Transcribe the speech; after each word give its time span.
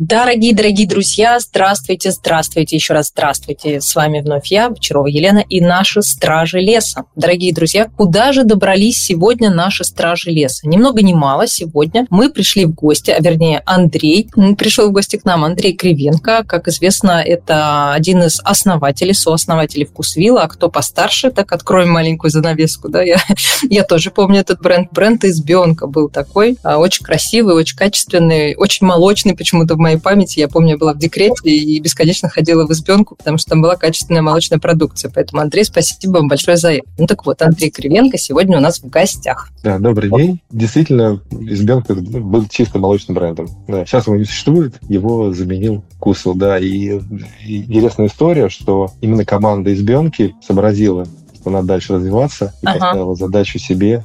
Дорогие, 0.00 0.52
дорогие 0.52 0.88
друзья, 0.88 1.38
здравствуйте, 1.38 2.10
здравствуйте, 2.10 2.74
еще 2.74 2.94
раз 2.94 3.10
здравствуйте. 3.10 3.80
С 3.80 3.94
вами 3.94 4.22
вновь 4.22 4.48
я, 4.48 4.68
Бочарова 4.68 5.06
Елена 5.06 5.38
и 5.38 5.60
наши 5.60 6.02
Стражи 6.02 6.58
Леса. 6.58 7.04
Дорогие 7.14 7.54
друзья, 7.54 7.88
куда 7.96 8.32
же 8.32 8.42
добрались 8.42 9.00
сегодня 9.00 9.50
наши 9.50 9.84
Стражи 9.84 10.30
Леса? 10.30 10.66
Ни 10.66 10.78
много 10.78 11.00
ни 11.02 11.14
мало 11.14 11.46
сегодня 11.46 12.08
мы 12.10 12.28
пришли 12.28 12.64
в 12.64 12.74
гости, 12.74 13.12
а 13.12 13.20
вернее 13.20 13.62
Андрей 13.66 14.28
пришел 14.58 14.88
в 14.88 14.92
гости 14.92 15.14
к 15.14 15.24
нам, 15.24 15.44
Андрей 15.44 15.76
Кривенко. 15.76 16.42
Как 16.44 16.66
известно, 16.66 17.22
это 17.24 17.92
один 17.92 18.24
из 18.24 18.40
основателей, 18.42 19.14
сооснователей 19.14 19.86
Вкусвилла, 19.86 20.42
а 20.42 20.48
кто 20.48 20.70
постарше, 20.70 21.30
так 21.30 21.52
откроем 21.52 21.90
маленькую 21.90 22.32
занавеску, 22.32 22.88
да, 22.88 23.00
я, 23.00 23.18
я 23.70 23.84
тоже 23.84 24.10
помню 24.10 24.40
этот 24.40 24.60
бренд. 24.60 24.88
Бренд 24.90 25.22
из 25.22 25.40
Бионка 25.40 25.86
был 25.86 26.08
такой, 26.08 26.58
а, 26.64 26.78
очень 26.78 27.04
красивый, 27.04 27.54
очень 27.54 27.76
качественный, 27.76 28.56
очень 28.56 28.88
молочный 28.88 29.36
почему-то 29.36 29.76
в 29.76 29.83
моей 29.84 29.98
памяти, 29.98 30.40
я 30.40 30.48
помню, 30.48 30.70
я 30.70 30.78
была 30.78 30.94
в 30.94 30.98
декрете 30.98 31.50
и 31.50 31.78
бесконечно 31.80 32.28
ходила 32.28 32.66
в 32.66 32.72
избенку, 32.72 33.14
потому 33.14 33.38
что 33.38 33.50
там 33.50 33.62
была 33.62 33.76
качественная 33.76 34.22
молочная 34.22 34.58
продукция. 34.58 35.10
Поэтому, 35.14 35.42
Андрей, 35.42 35.64
спасибо 35.64 36.18
вам 36.18 36.28
большое 36.28 36.56
за 36.56 36.72
это. 36.72 36.86
Ну 36.98 37.06
так 37.06 37.26
вот, 37.26 37.42
Андрей 37.42 37.70
Кривенко 37.70 38.18
сегодня 38.18 38.58
у 38.58 38.60
нас 38.60 38.80
в 38.80 38.88
гостях. 38.88 39.50
Да, 39.62 39.78
добрый 39.78 40.10
день. 40.10 40.40
Действительно, 40.50 41.20
избенка 41.30 41.94
был 41.94 42.46
чисто 42.48 42.78
молочным 42.78 43.14
брендом. 43.14 43.48
Да, 43.68 43.84
сейчас 43.84 44.06
его 44.06 44.16
не 44.16 44.24
существует, 44.24 44.74
его 44.88 45.32
заменил 45.32 45.84
Кусел, 45.98 46.34
да. 46.34 46.58
И, 46.58 46.98
и 47.46 47.62
интересная 47.62 48.06
история, 48.06 48.48
что 48.48 48.90
именно 49.00 49.24
команда 49.24 49.72
избенки 49.74 50.34
сообразила, 50.46 51.06
что 51.34 51.50
надо 51.50 51.68
дальше 51.68 51.94
развиваться, 51.94 52.54
и 52.62 52.66
ага. 52.66 52.78
поставила 52.78 53.14
задачу 53.14 53.58
себе 53.58 54.04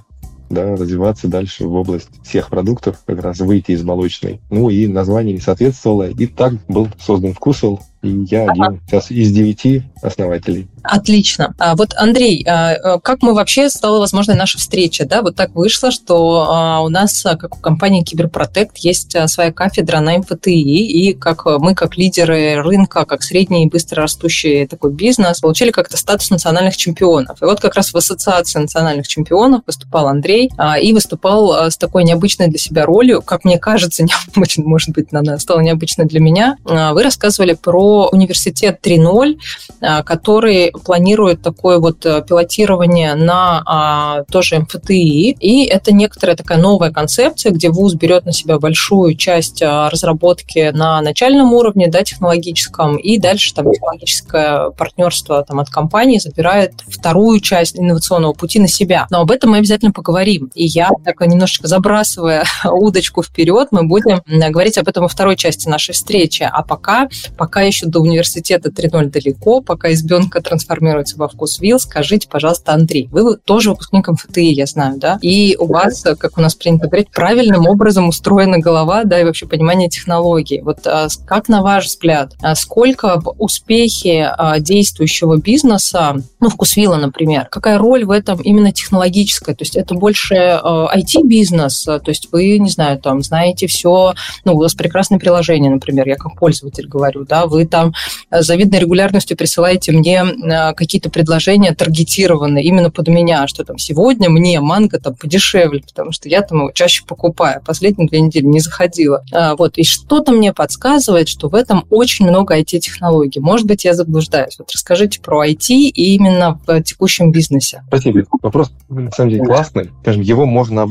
да, 0.49 0.75
развиваться 0.75 1.27
дальше 1.27 1.67
в 1.67 1.73
область 1.73 2.09
всех 2.23 2.49
продуктов, 2.49 3.01
как 3.05 3.21
раз 3.21 3.39
выйти 3.39 3.71
из 3.71 3.83
молочной. 3.83 4.41
Ну 4.49 4.69
и 4.69 4.87
название 4.87 5.33
не 5.33 5.39
соответствовало, 5.39 6.09
и 6.09 6.25
так 6.27 6.53
был 6.67 6.87
создан 6.99 7.33
вкусвел, 7.33 7.81
и 8.01 8.25
я 8.29 8.43
ага. 8.43 8.67
один 8.67 8.81
сейчас 8.87 9.11
из 9.11 9.31
девяти 9.31 9.83
основателей. 10.01 10.67
Отлично. 10.83 11.53
А 11.59 11.75
вот, 11.75 11.93
Андрей, 11.97 12.45
а, 12.47 12.71
а, 12.71 12.99
как 12.99 13.21
мы 13.21 13.33
вообще 13.33 13.69
стала 13.69 13.99
возможной 13.99 14.37
наша 14.37 14.57
встреча? 14.57 15.05
Да, 15.05 15.21
вот 15.21 15.35
так 15.35 15.53
вышло, 15.53 15.91
что 15.91 16.47
а, 16.49 16.81
у 16.81 16.87
нас, 16.87 17.23
как 17.23 17.57
у 17.57 17.59
компании 17.59 18.03
Киберпротект, 18.03 18.77
есть 18.77 19.15
своя 19.27 19.51
кафедра 19.51 19.99
на 19.99 20.17
МФТИ, 20.17 20.49
и 20.49 21.13
как 21.13 21.45
мы, 21.45 21.75
как 21.75 21.97
лидеры 21.97 22.61
рынка, 22.61 23.05
как 23.05 23.21
средний 23.21 23.65
и 23.65 23.69
быстро 23.69 24.03
растущий 24.03 24.65
такой 24.65 24.93
бизнес, 24.93 25.41
получили 25.41 25.71
как-то 25.71 25.97
статус 25.97 26.29
национальных 26.29 26.77
чемпионов. 26.77 27.41
И 27.41 27.45
вот 27.45 27.59
как 27.59 27.75
раз 27.75 27.91
в 27.91 27.97
Ассоциации 27.97 28.59
национальных 28.59 29.07
чемпионов 29.07 29.63
выступал 29.67 30.07
Андрей 30.07 30.49
и 30.81 30.93
выступал 30.93 31.69
с 31.69 31.77
такой 31.77 32.05
необычной 32.05 32.47
для 32.47 32.59
себя 32.59 32.85
ролью, 32.85 33.21
как 33.21 33.43
мне 33.43 33.59
кажется, 33.59 34.03
необычно, 34.35 34.63
может 34.63 34.89
быть, 34.91 35.07
она 35.11 35.37
стала 35.39 35.59
необычной 35.59 36.05
для 36.05 36.21
меня. 36.21 36.55
Вы 36.63 37.03
рассказывали 37.03 37.53
про 37.53 37.88
университет 38.11 38.79
3.0, 38.83 40.03
который 40.03 40.71
планирует 40.71 41.41
такое 41.41 41.79
вот 41.79 42.05
э, 42.05 42.23
пилотирование 42.27 43.15
на 43.15 43.61
а, 43.65 44.23
тоже 44.31 44.59
МФТИ, 44.59 45.31
и 45.39 45.65
это 45.65 45.93
некоторая 45.93 46.35
такая 46.35 46.57
новая 46.57 46.91
концепция, 46.91 47.51
где 47.51 47.69
ВУЗ 47.69 47.95
берет 47.95 48.25
на 48.25 48.31
себя 48.31 48.59
большую 48.59 49.15
часть 49.15 49.61
а, 49.61 49.89
разработки 49.89 50.71
на 50.73 51.01
начальном 51.01 51.53
уровне, 51.53 51.87
да, 51.87 52.03
технологическом, 52.03 52.97
и 52.97 53.17
дальше 53.17 53.53
там 53.53 53.71
технологическое 53.71 54.71
партнерство 54.71 55.43
там, 55.43 55.59
от 55.59 55.69
компании 55.69 56.19
забирает 56.19 56.73
вторую 56.87 57.39
часть 57.39 57.77
инновационного 57.77 58.33
пути 58.33 58.59
на 58.59 58.67
себя. 58.67 59.07
Но 59.09 59.21
об 59.21 59.31
этом 59.31 59.51
мы 59.51 59.57
обязательно 59.57 59.91
поговорим. 59.91 60.51
И 60.53 60.65
я, 60.65 60.89
так 61.03 61.21
немножечко 61.21 61.67
забрасывая 61.67 62.45
удочку 62.65 63.23
вперед, 63.23 63.69
мы 63.71 63.83
будем 63.83 64.21
говорить 64.25 64.77
об 64.77 64.87
этом 64.87 65.03
во 65.03 65.09
второй 65.09 65.35
части 65.35 65.67
нашей 65.67 65.93
встречи. 65.93 66.47
А 66.49 66.63
пока, 66.63 67.09
пока 67.37 67.61
еще 67.61 67.78
до 67.87 67.99
университета 67.99 68.69
3.0 68.69 69.05
далеко, 69.09 69.61
пока 69.61 69.91
избенка 69.93 70.41
трансформируется 70.41 71.17
во 71.17 71.27
вкус 71.27 71.59
вилл, 71.59 71.79
скажите, 71.79 72.27
пожалуйста, 72.29 72.73
Андрей, 72.73 73.07
вы 73.11 73.37
тоже 73.37 73.71
выпускник 73.71 74.07
МФТИ, 74.07 74.39
я 74.39 74.65
знаю, 74.65 74.97
да? 74.97 75.19
И 75.21 75.55
у 75.59 75.67
вас, 75.67 76.03
как 76.17 76.37
у 76.37 76.41
нас 76.41 76.55
принято 76.55 76.87
говорить, 76.87 77.09
правильным 77.11 77.67
образом 77.67 78.07
устроена 78.07 78.59
голова, 78.59 79.03
да, 79.03 79.19
и 79.19 79.23
вообще 79.23 79.45
понимание 79.45 79.89
технологий. 79.89 80.61
Вот 80.61 80.85
а, 80.85 81.07
как 81.25 81.49
на 81.49 81.61
ваш 81.61 81.85
взгляд, 81.85 82.33
а 82.41 82.55
сколько 82.55 83.19
в 83.19 83.35
успехе 83.37 84.33
а, 84.37 84.59
действующего 84.59 85.37
бизнеса, 85.37 86.15
ну, 86.39 86.49
вкусвилла, 86.49 86.97
например, 86.97 87.47
какая 87.49 87.77
роль 87.77 88.05
в 88.05 88.11
этом 88.11 88.41
именно 88.41 88.71
технологическая? 88.71 89.55
То 89.55 89.63
есть 89.63 89.75
это 89.75 89.95
больше 89.95 90.35
IT-бизнес, 90.35 91.83
то 91.83 92.01
есть 92.05 92.29
вы, 92.31 92.59
не 92.59 92.69
знаю, 92.69 92.99
там, 92.99 93.21
знаете 93.21 93.67
все, 93.67 94.13
ну, 94.45 94.55
у 94.55 94.59
вас 94.59 94.73
прекрасное 94.73 95.19
приложение, 95.19 95.71
например, 95.71 96.07
я 96.07 96.15
как 96.15 96.37
пользователь 96.37 96.87
говорю, 96.87 97.25
да, 97.25 97.45
вы 97.45 97.65
там 97.69 97.93
с 98.31 98.45
завидной 98.45 98.79
регулярностью 98.79 99.37
присылаете 99.37 99.91
мне 99.91 100.23
Э, 100.49 100.73
какие-то 100.73 101.09
предложения 101.09 101.73
таргетированные 101.73 102.63
именно 102.63 102.91
под 102.91 103.07
меня, 103.07 103.47
что 103.47 103.63
там 103.63 103.77
сегодня 103.77 104.29
мне 104.29 104.59
манго 104.59 104.99
там 104.99 105.15
подешевле, 105.15 105.81
потому 105.81 106.11
что 106.11 106.29
я 106.29 106.41
там 106.41 106.59
его 106.59 106.71
чаще 106.71 107.03
покупаю. 107.05 107.61
Последние 107.65 108.07
две 108.07 108.21
недели 108.21 108.45
не 108.45 108.59
заходила. 108.59 109.23
А, 109.31 109.55
вот, 109.55 109.77
и 109.77 109.83
что-то 109.83 110.31
мне 110.31 110.53
подсказывает, 110.53 111.27
что 111.27 111.49
в 111.49 111.55
этом 111.55 111.85
очень 111.89 112.27
много 112.27 112.57
IT-технологий. 112.59 113.39
Может 113.39 113.67
быть, 113.67 113.85
я 113.85 113.93
заблуждаюсь. 113.93 114.57
Вот 114.59 114.71
расскажите 114.73 115.19
про 115.19 115.45
IT 115.45 115.69
и 115.69 116.15
именно 116.15 116.59
в 116.65 116.81
текущем 116.83 117.31
бизнесе. 117.31 117.83
Спасибо. 117.87 118.23
Вопрос, 118.41 118.71
на 118.89 119.11
самом 119.11 119.31
деле, 119.31 119.45
классный. 119.45 119.91
Скажем, 120.01 120.21
его 120.21 120.45
можно 120.45 120.87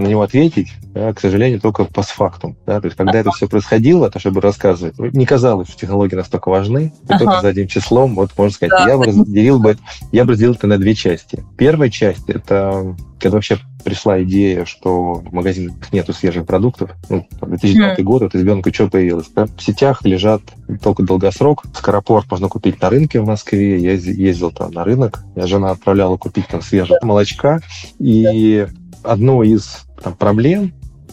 на 0.00 0.08
него 0.08 0.22
ответить, 0.22 0.72
да, 0.94 1.12
к 1.12 1.20
сожалению, 1.20 1.60
только 1.60 1.84
постфактум. 1.84 2.56
Да? 2.66 2.80
То 2.80 2.86
есть, 2.86 2.96
когда 2.96 3.18
это 3.18 3.30
все 3.30 3.48
происходило, 3.48 4.06
это 4.06 4.18
чтобы 4.18 4.40
рассказывать, 4.40 4.98
не 4.98 5.26
казалось, 5.26 5.68
что 5.68 5.78
технологии 5.78 6.16
настолько 6.16 6.48
важны, 6.48 6.92
и 7.08 7.12
ага. 7.12 7.24
только 7.24 7.40
за 7.40 7.48
одним 7.48 7.68
числом, 7.68 8.14
вот 8.14 8.30
можно 8.36 8.54
сказать, 8.54 8.70
да. 8.70 8.88
я 8.88 8.96
бы 8.96 9.06
разделил 9.06 9.58
бы, 9.60 9.76
я 10.12 10.24
бы 10.24 10.32
разделил 10.32 10.54
это 10.54 10.66
на 10.66 10.78
две 10.78 10.94
части. 10.94 11.44
Первая 11.56 11.90
часть— 11.90 12.24
это 12.28 12.96
когда 13.20 13.36
вообще 13.36 13.58
пришла 13.84 14.22
идея, 14.22 14.64
что 14.64 15.14
в 15.14 15.32
магазинах 15.32 15.76
нету 15.92 16.12
свежих 16.12 16.46
продуктов, 16.46 16.90
ну, 17.08 17.26
2009 17.42 17.98
mm. 17.98 18.02
год, 18.02 18.22
вот 18.22 18.34
избенка 18.34 18.72
что 18.72 18.88
появилась? 18.88 19.28
Да? 19.34 19.46
В 19.46 19.62
сетях 19.62 20.04
лежат 20.04 20.40
только 20.82 21.02
долгосрок, 21.02 21.64
скоропорт 21.74 22.30
можно 22.30 22.48
купить 22.48 22.80
на 22.80 22.88
рынке 22.88 23.20
в 23.20 23.26
Москве, 23.26 23.78
я 23.78 23.92
ездил 23.92 24.50
там 24.50 24.70
на 24.72 24.84
рынок, 24.84 25.22
я 25.36 25.46
жена 25.46 25.70
отправляла 25.70 26.16
купить 26.16 26.48
там 26.48 26.62
свежего 26.62 26.98
молочка, 27.02 27.60
и 27.98 28.66
одно 29.02 29.42
из 29.42 29.86
там, 30.02 30.14
проблем, 30.14 30.72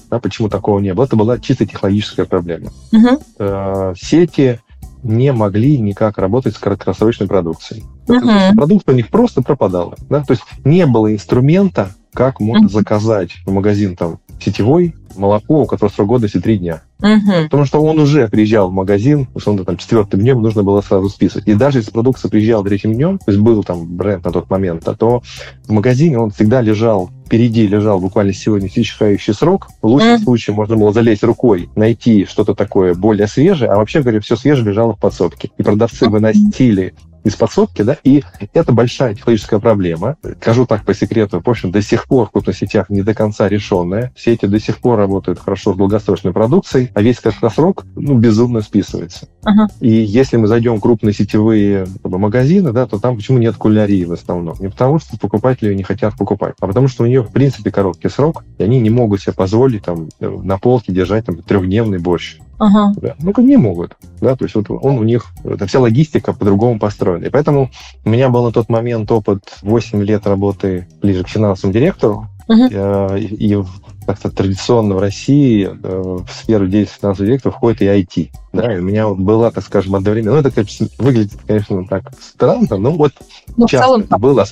да, 0.09 0.19
почему 0.19 0.49
такого 0.49 0.79
не 0.79 0.93
было, 0.93 1.05
это 1.05 1.15
была 1.15 1.39
чисто 1.39 1.65
технологическая 1.65 2.25
проблема. 2.25 2.71
Uh-huh. 2.93 3.21
Э, 3.39 3.93
сети 3.97 4.59
не 5.03 5.31
могли 5.33 5.77
никак 5.79 6.17
работать 6.17 6.55
с 6.55 6.59
краткосрочной 6.59 7.27
продукцией. 7.27 7.83
Uh-huh. 8.07 8.55
Продукция 8.55 8.93
у 8.93 8.95
них 8.95 9.09
просто 9.09 9.41
пропадала. 9.41 9.95
Да? 10.09 10.23
То 10.23 10.33
есть 10.33 10.43
не 10.63 10.85
было 10.85 11.13
инструмента, 11.13 11.91
как 12.13 12.39
можно 12.39 12.67
uh-huh. 12.67 12.71
заказать 12.71 13.31
в 13.45 13.51
магазин 13.51 13.95
там 13.95 14.19
сетевой 14.39 14.95
молоко, 15.17 15.63
у 15.63 15.65
которого 15.65 15.93
срок 15.93 16.07
годности 16.07 16.39
три 16.39 16.57
дня. 16.57 16.81
Угу. 16.99 17.43
Потому 17.43 17.65
что 17.65 17.81
он 17.81 17.99
уже 17.99 18.27
приезжал 18.27 18.69
в 18.69 18.73
магазин, 18.73 19.27
условно, 19.33 19.65
там, 19.65 19.77
четвертым 19.77 20.21
днем 20.21 20.41
нужно 20.41 20.63
было 20.63 20.81
сразу 20.81 21.09
списывать. 21.09 21.47
И 21.47 21.53
даже 21.53 21.79
если 21.79 21.91
продукция 21.91 22.29
приезжала 22.29 22.63
третьим 22.63 22.93
днем, 22.93 23.17
то 23.17 23.31
есть 23.31 23.39
был 23.39 23.63
там 23.63 23.85
бренд 23.97 24.23
на 24.25 24.31
тот 24.31 24.49
момент, 24.49 24.87
то 24.97 25.21
в 25.67 25.71
магазине 25.71 26.17
он 26.17 26.31
всегда 26.31 26.61
лежал 26.61 27.09
впереди 27.27 27.67
лежал 27.67 27.99
буквально 27.99 28.33
сегодня 28.33 28.69
истекающий 28.69 29.33
срок. 29.33 29.67
В 29.81 29.87
лучшем 29.87 30.15
mm. 30.15 30.23
случае 30.23 30.55
можно 30.55 30.77
было 30.77 30.93
залезть 30.93 31.23
рукой, 31.23 31.69
найти 31.75 32.25
что-то 32.25 32.55
такое 32.55 32.95
более 32.95 33.27
свежее, 33.27 33.69
а 33.69 33.75
вообще 33.75 34.01
говоря, 34.01 34.21
все 34.21 34.37
свежее 34.37 34.69
лежало 34.69 34.93
в 34.93 34.99
подсобке. 34.99 35.51
И 35.57 35.63
продавцы 35.63 36.07
выносили 36.07 36.93
из 37.27 37.35
подсобки, 37.35 37.81
да, 37.81 37.97
и 38.03 38.23
это 38.53 38.71
большая 38.71 39.13
технологическая 39.13 39.59
проблема. 39.59 40.15
Скажу 40.41 40.65
так 40.65 40.85
по 40.85 40.93
секрету, 40.93 41.41
в 41.43 41.49
общем, 41.49 41.71
до 41.71 41.81
сих 41.81 42.07
пор 42.07 42.27
в 42.27 42.31
крупных 42.31 42.57
сетях 42.57 42.89
не 42.89 43.01
до 43.01 43.13
конца 43.13 43.47
решенная. 43.49 44.13
Сети 44.15 44.45
до 44.45 44.59
сих 44.59 44.77
пор 44.77 44.97
работают 44.97 45.39
хорошо 45.39 45.73
с 45.73 45.77
долгосрочной 45.77 46.33
продукцией, 46.33 46.91
а 46.93 47.01
весь 47.01 47.19
краткосрок, 47.19 47.85
ну, 47.95 48.17
безумно 48.17 48.61
списывается. 48.61 49.27
Uh-huh. 49.43 49.67
И 49.81 49.89
если 49.89 50.37
мы 50.37 50.47
зайдем 50.47 50.77
в 50.77 50.81
крупные 50.81 51.13
сетевые 51.13 51.87
магазины, 52.03 52.71
да, 52.71 52.87
то 52.87 52.99
там 52.99 53.17
почему 53.17 53.37
нет 53.37 53.55
кулинарии 53.55 54.05
в 54.05 54.13
основном? 54.13 54.55
Не 54.59 54.69
потому, 54.69 54.99
что 54.99 55.17
покупатели 55.17 55.73
не 55.73 55.83
хотят 55.83 56.17
покупать, 56.17 56.55
а 56.59 56.67
потому, 56.67 56.87
что 56.87 57.03
у 57.03 57.07
нее, 57.07 57.21
в 57.23 57.31
принципе, 57.31 57.71
короткий 57.71 58.09
срок, 58.09 58.43
и 58.57 58.63
они 58.63 58.79
не 58.79 58.89
могут 58.89 59.21
себе 59.21 59.33
позволить 59.33 59.83
там 59.83 60.09
на 60.19 60.57
полке 60.57 60.91
держать 60.91 61.25
там 61.25 61.37
трехдневный 61.41 61.99
борщ. 61.99 62.37
Ага. 62.59 62.93
Да. 62.97 63.15
Ну, 63.19 63.33
как 63.33 63.45
не 63.45 63.57
могут. 63.57 63.95
Да, 64.19 64.35
то 64.35 64.45
есть 64.45 64.55
вот 64.55 64.69
он 64.69 64.97
у 64.97 65.03
них, 65.03 65.27
это 65.43 65.67
вся 65.67 65.79
логистика 65.79 66.33
по-другому 66.33 66.79
построена. 66.79 67.25
И 67.25 67.29
поэтому 67.29 67.69
у 68.03 68.09
меня 68.09 68.29
был 68.29 68.45
на 68.45 68.51
тот 68.51 68.69
момент 68.69 69.11
опыт 69.11 69.57
8 69.61 70.03
лет 70.03 70.25
работы 70.25 70.87
ближе 71.01 71.23
к 71.23 71.29
финансовому 71.29 71.73
директору. 71.73 72.27
Uh-huh. 72.49 73.19
И, 73.19 73.53
и 73.53 73.63
как-то 74.05 74.31
традиционно 74.31 74.95
в 74.95 74.99
России 74.99 75.69
в 75.69 76.25
сферу 76.31 76.65
деятельности 76.67 77.01
финансового 77.01 77.27
директора 77.27 77.51
входит 77.51 77.81
и 77.81 77.85
IT. 77.85 78.29
Да, 78.53 78.73
и 78.73 78.79
у 78.79 78.81
меня 78.81 79.07
вот 79.07 79.19
была, 79.19 79.51
так 79.51 79.65
скажем, 79.65 79.95
одновременно, 79.95 80.31
ну, 80.31 80.39
это, 80.39 80.51
конечно, 80.51 80.87
выглядит, 80.97 81.33
конечно, 81.45 81.85
так 81.85 82.13
странно, 82.19 82.77
но 82.77 82.91
вот 82.91 83.11
ну, 83.57 83.67
часто 83.67 83.87
целом, 83.87 84.01
это 84.01 84.17
было, 84.17 84.45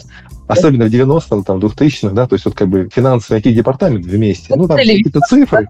особенно 0.48 0.86
в 0.86 0.90
90-м, 0.90 1.44
там, 1.44 1.60
2000-х, 1.60 2.14
да, 2.14 2.28
то 2.28 2.36
есть 2.36 2.46
вот 2.46 2.56
как 2.56 2.68
бы 2.68 2.90
финансовый 2.94 3.42
IT-департамент 3.42 4.06
вместе, 4.06 4.54
ну, 4.56 4.68
там 4.68 4.78
какие-то 4.78 5.20
цифры, 5.22 5.68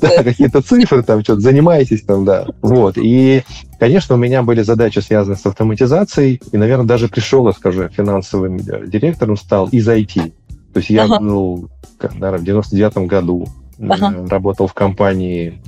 да, 0.00 0.22
какие-то 0.22 0.62
цифры, 0.62 1.02
там, 1.02 1.22
что-то 1.22 1.40
занимаетесь 1.40 2.02
там, 2.02 2.24
да, 2.24 2.46
вот, 2.62 2.96
и, 2.96 3.42
конечно, 3.78 4.14
у 4.14 4.18
меня 4.18 4.42
были 4.42 4.62
задачи, 4.62 5.00
связанные 5.00 5.38
с 5.38 5.46
автоматизацией, 5.46 6.40
и, 6.52 6.56
наверное, 6.56 6.86
даже 6.86 7.08
пришел, 7.08 7.46
я 7.46 7.52
скажу, 7.52 7.88
финансовым 7.88 8.58
директором 8.58 9.36
стал 9.36 9.68
из 9.68 9.88
IT, 9.88 10.32
то 10.72 10.78
есть 10.78 10.90
я 10.90 11.04
ага. 11.04 11.20
был, 11.20 11.70
наверное, 12.00 12.38
в 12.38 12.44
99 12.44 13.08
году 13.08 13.46
ага. 13.80 14.26
работал 14.28 14.66
в 14.66 14.74
компании, 14.74 15.60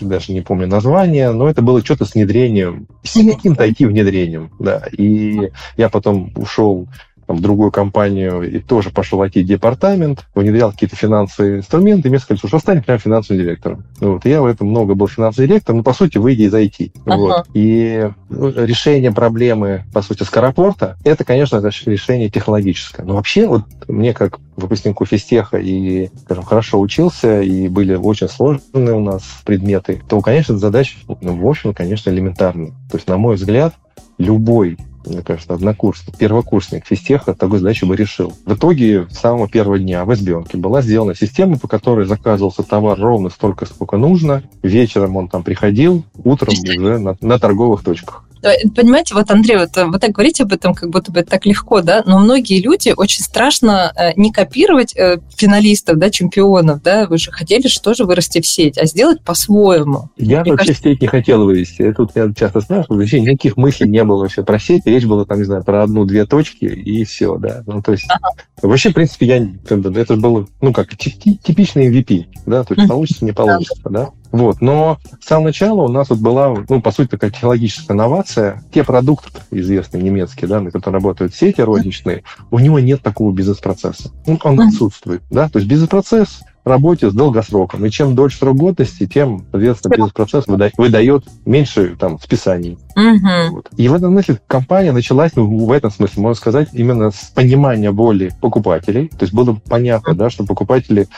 даже 0.00 0.32
не 0.32 0.40
помню 0.40 0.66
название, 0.66 1.30
но 1.30 1.48
это 1.48 1.62
было 1.62 1.84
что-то 1.84 2.04
с 2.04 2.14
внедрением, 2.14 2.86
с 3.02 3.14
каким-то 3.14 3.66
IT-внедрением, 3.66 4.50
да. 4.58 4.84
И 4.96 5.50
я 5.76 5.88
потом 5.88 6.32
ушел 6.36 6.88
в 7.28 7.40
другую 7.40 7.70
компанию 7.70 8.42
и 8.42 8.58
тоже 8.58 8.90
пошел 8.90 9.22
IT-департамент, 9.22 10.26
внедрял 10.34 10.72
какие-то 10.72 10.96
финансовые 10.96 11.58
инструменты, 11.58 12.08
и 12.08 12.10
мне 12.10 12.18
сказали, 12.18 12.38
что 12.38 12.58
стань 12.58 12.82
прям 12.82 12.98
финансовым 12.98 13.42
директором. 13.42 13.84
Вот. 14.00 14.24
И 14.24 14.30
я 14.30 14.40
в 14.42 14.46
этом 14.46 14.68
много 14.68 14.94
был 14.94 15.06
финансовым 15.08 15.48
директором, 15.48 15.78
но, 15.78 15.84
по 15.84 15.92
сути, 15.92 16.18
выйдя 16.18 16.44
из 16.44 16.54
IT. 16.54 16.92
Ага. 17.04 17.16
Вот. 17.16 17.46
И 17.52 18.10
ну, 18.30 18.50
решение 18.50 19.12
проблемы, 19.12 19.84
по 19.92 20.02
сути, 20.02 20.22
скоропорта, 20.22 20.96
это, 21.04 21.24
конечно, 21.24 21.62
решение 21.86 22.30
технологическое. 22.30 23.04
Но 23.04 23.14
вообще, 23.14 23.46
вот 23.46 23.64
мне 23.86 24.14
как 24.14 24.38
выпускнику 24.56 25.04
физтеха 25.04 25.58
и, 25.58 26.08
скажем, 26.24 26.44
хорошо 26.44 26.80
учился, 26.80 27.42
и 27.42 27.68
были 27.68 27.94
очень 27.94 28.28
сложные 28.28 28.94
у 28.94 29.00
нас 29.00 29.22
предметы, 29.44 30.02
то, 30.08 30.20
конечно, 30.20 30.56
задача, 30.56 30.96
ну, 31.20 31.36
в 31.36 31.46
общем, 31.46 31.74
конечно, 31.74 32.10
элементарная. 32.10 32.72
То 32.90 32.96
есть, 32.96 33.06
на 33.06 33.18
мой 33.18 33.36
взгляд, 33.36 33.74
любой 34.18 34.78
мне 35.08 35.22
кажется, 35.22 35.54
однокурсник, 35.54 36.16
первокурсник 36.16 36.86
физтеха 36.86 37.34
такую 37.34 37.60
задачу 37.60 37.86
бы 37.86 37.96
решил. 37.96 38.32
В 38.44 38.54
итоге 38.54 39.06
с 39.10 39.18
самого 39.18 39.48
первого 39.48 39.78
дня 39.78 40.04
в 40.04 40.10
SBONке 40.10 40.56
была 40.56 40.82
сделана 40.82 41.14
система, 41.14 41.58
по 41.58 41.68
которой 41.68 42.06
заказывался 42.06 42.62
товар 42.62 42.98
ровно 42.98 43.30
столько, 43.30 43.66
сколько 43.66 43.96
нужно. 43.96 44.42
Вечером 44.62 45.16
он 45.16 45.28
там 45.28 45.42
приходил, 45.42 46.04
утром 46.24 46.54
уже 46.54 46.98
на, 46.98 47.16
на 47.20 47.38
торговых 47.38 47.82
точках. 47.82 48.27
Понимаете, 48.40 49.14
вот, 49.14 49.30
Андрей, 49.30 49.58
вот 49.58 49.70
вы 49.76 49.98
так 49.98 50.12
говорите 50.12 50.44
об 50.44 50.52
этом, 50.52 50.74
как 50.74 50.90
будто 50.90 51.12
бы 51.12 51.22
так 51.22 51.46
легко, 51.46 51.80
да, 51.82 52.02
но 52.06 52.18
многие 52.18 52.60
люди 52.60 52.92
очень 52.96 53.22
страшно 53.22 53.92
э, 53.96 54.12
не 54.16 54.32
копировать 54.32 54.96
э, 54.96 55.18
финалистов, 55.36 55.98
да, 55.98 56.10
чемпионов, 56.10 56.82
да, 56.82 57.06
вы 57.06 57.18
же 57.18 57.30
хотели 57.30 57.66
же 57.66 57.80
тоже 57.80 58.04
вырасти 58.04 58.40
в 58.40 58.46
сеть, 58.46 58.78
а 58.78 58.86
сделать 58.86 59.22
по-своему. 59.22 60.10
Я 60.16 60.42
Мне 60.42 60.52
вообще 60.52 60.68
кажется... 60.68 60.82
сеть 60.90 61.00
не 61.00 61.06
хотел 61.06 61.44
вывести. 61.44 61.94
Вот 61.96 62.12
я 62.14 62.32
часто 62.34 62.60
спрашиваю, 62.60 63.00
вообще 63.00 63.20
никаких 63.20 63.56
мыслей 63.56 63.88
не 63.88 64.04
было 64.04 64.22
вообще 64.22 64.42
про 64.42 64.58
сеть, 64.58 64.86
речь 64.86 65.04
была 65.04 65.24
там, 65.24 65.38
не 65.38 65.44
знаю, 65.44 65.64
про 65.64 65.82
одну-две 65.82 66.26
точки 66.26 66.64
и 66.64 67.04
все, 67.04 67.36
да. 67.36 67.62
Ну, 67.66 67.82
то 67.82 67.92
есть, 67.92 68.06
ага. 68.08 68.30
вообще, 68.62 68.90
в 68.90 68.94
принципе, 68.94 69.26
я, 69.26 69.48
это 69.64 70.16
было, 70.16 70.46
ну, 70.60 70.72
как 70.72 70.96
типичный 70.96 71.88
MVP, 71.88 72.26
да, 72.46 72.64
то 72.64 72.74
есть 72.74 72.88
получится, 72.88 73.24
не 73.24 73.32
получится, 73.32 73.88
да. 73.90 74.10
Вот. 74.32 74.60
Но 74.60 74.98
с 75.20 75.26
самого 75.26 75.46
начала 75.46 75.82
у 75.82 75.88
нас 75.88 76.10
вот 76.10 76.18
была, 76.18 76.54
ну, 76.68 76.80
по 76.80 76.90
сути, 76.90 77.08
такая 77.08 77.30
технологическая 77.30 77.94
инновация. 77.94 78.62
Те 78.72 78.84
продукты 78.84 79.30
известные 79.50 80.02
немецкие, 80.02 80.48
да, 80.48 80.60
на 80.60 80.70
которых 80.70 80.94
работают 80.94 81.34
сети 81.34 81.60
розничные, 81.60 82.24
у 82.50 82.58
него 82.58 82.78
нет 82.78 83.02
такого 83.02 83.32
бизнес-процесса. 83.32 84.10
Он, 84.26 84.38
он 84.42 84.60
отсутствует, 84.60 85.22
да, 85.30 85.48
то 85.48 85.58
есть 85.58 85.68
бизнес-процесс 85.70 86.40
работе 86.68 87.10
с 87.10 87.14
долгосроком. 87.14 87.84
И 87.84 87.90
чем 87.90 88.14
дольше 88.14 88.38
срок 88.38 88.56
годности, 88.56 89.06
тем, 89.06 89.46
соответственно, 89.50 89.94
бизнес-процесс 89.94 90.46
выдает, 90.46 90.74
выдает 90.76 91.24
меньше 91.44 91.96
там, 91.98 92.20
списаний. 92.20 92.78
Угу. 92.94 93.54
Вот. 93.56 93.68
И 93.76 93.88
в 93.88 93.94
этом 93.94 94.12
смысле 94.12 94.40
компания 94.46 94.92
началась, 94.92 95.34
ну, 95.34 95.64
в 95.64 95.72
этом 95.72 95.90
смысле, 95.90 96.22
можно 96.22 96.38
сказать, 96.38 96.68
именно 96.72 97.10
с 97.10 97.32
понимания 97.34 97.90
боли 97.90 98.32
покупателей. 98.40 99.08
То 99.08 99.22
есть 99.22 99.32
было 99.32 99.58
понятно, 99.68 100.14
да, 100.14 100.30
что 100.30 100.44
покупатели 100.44 101.08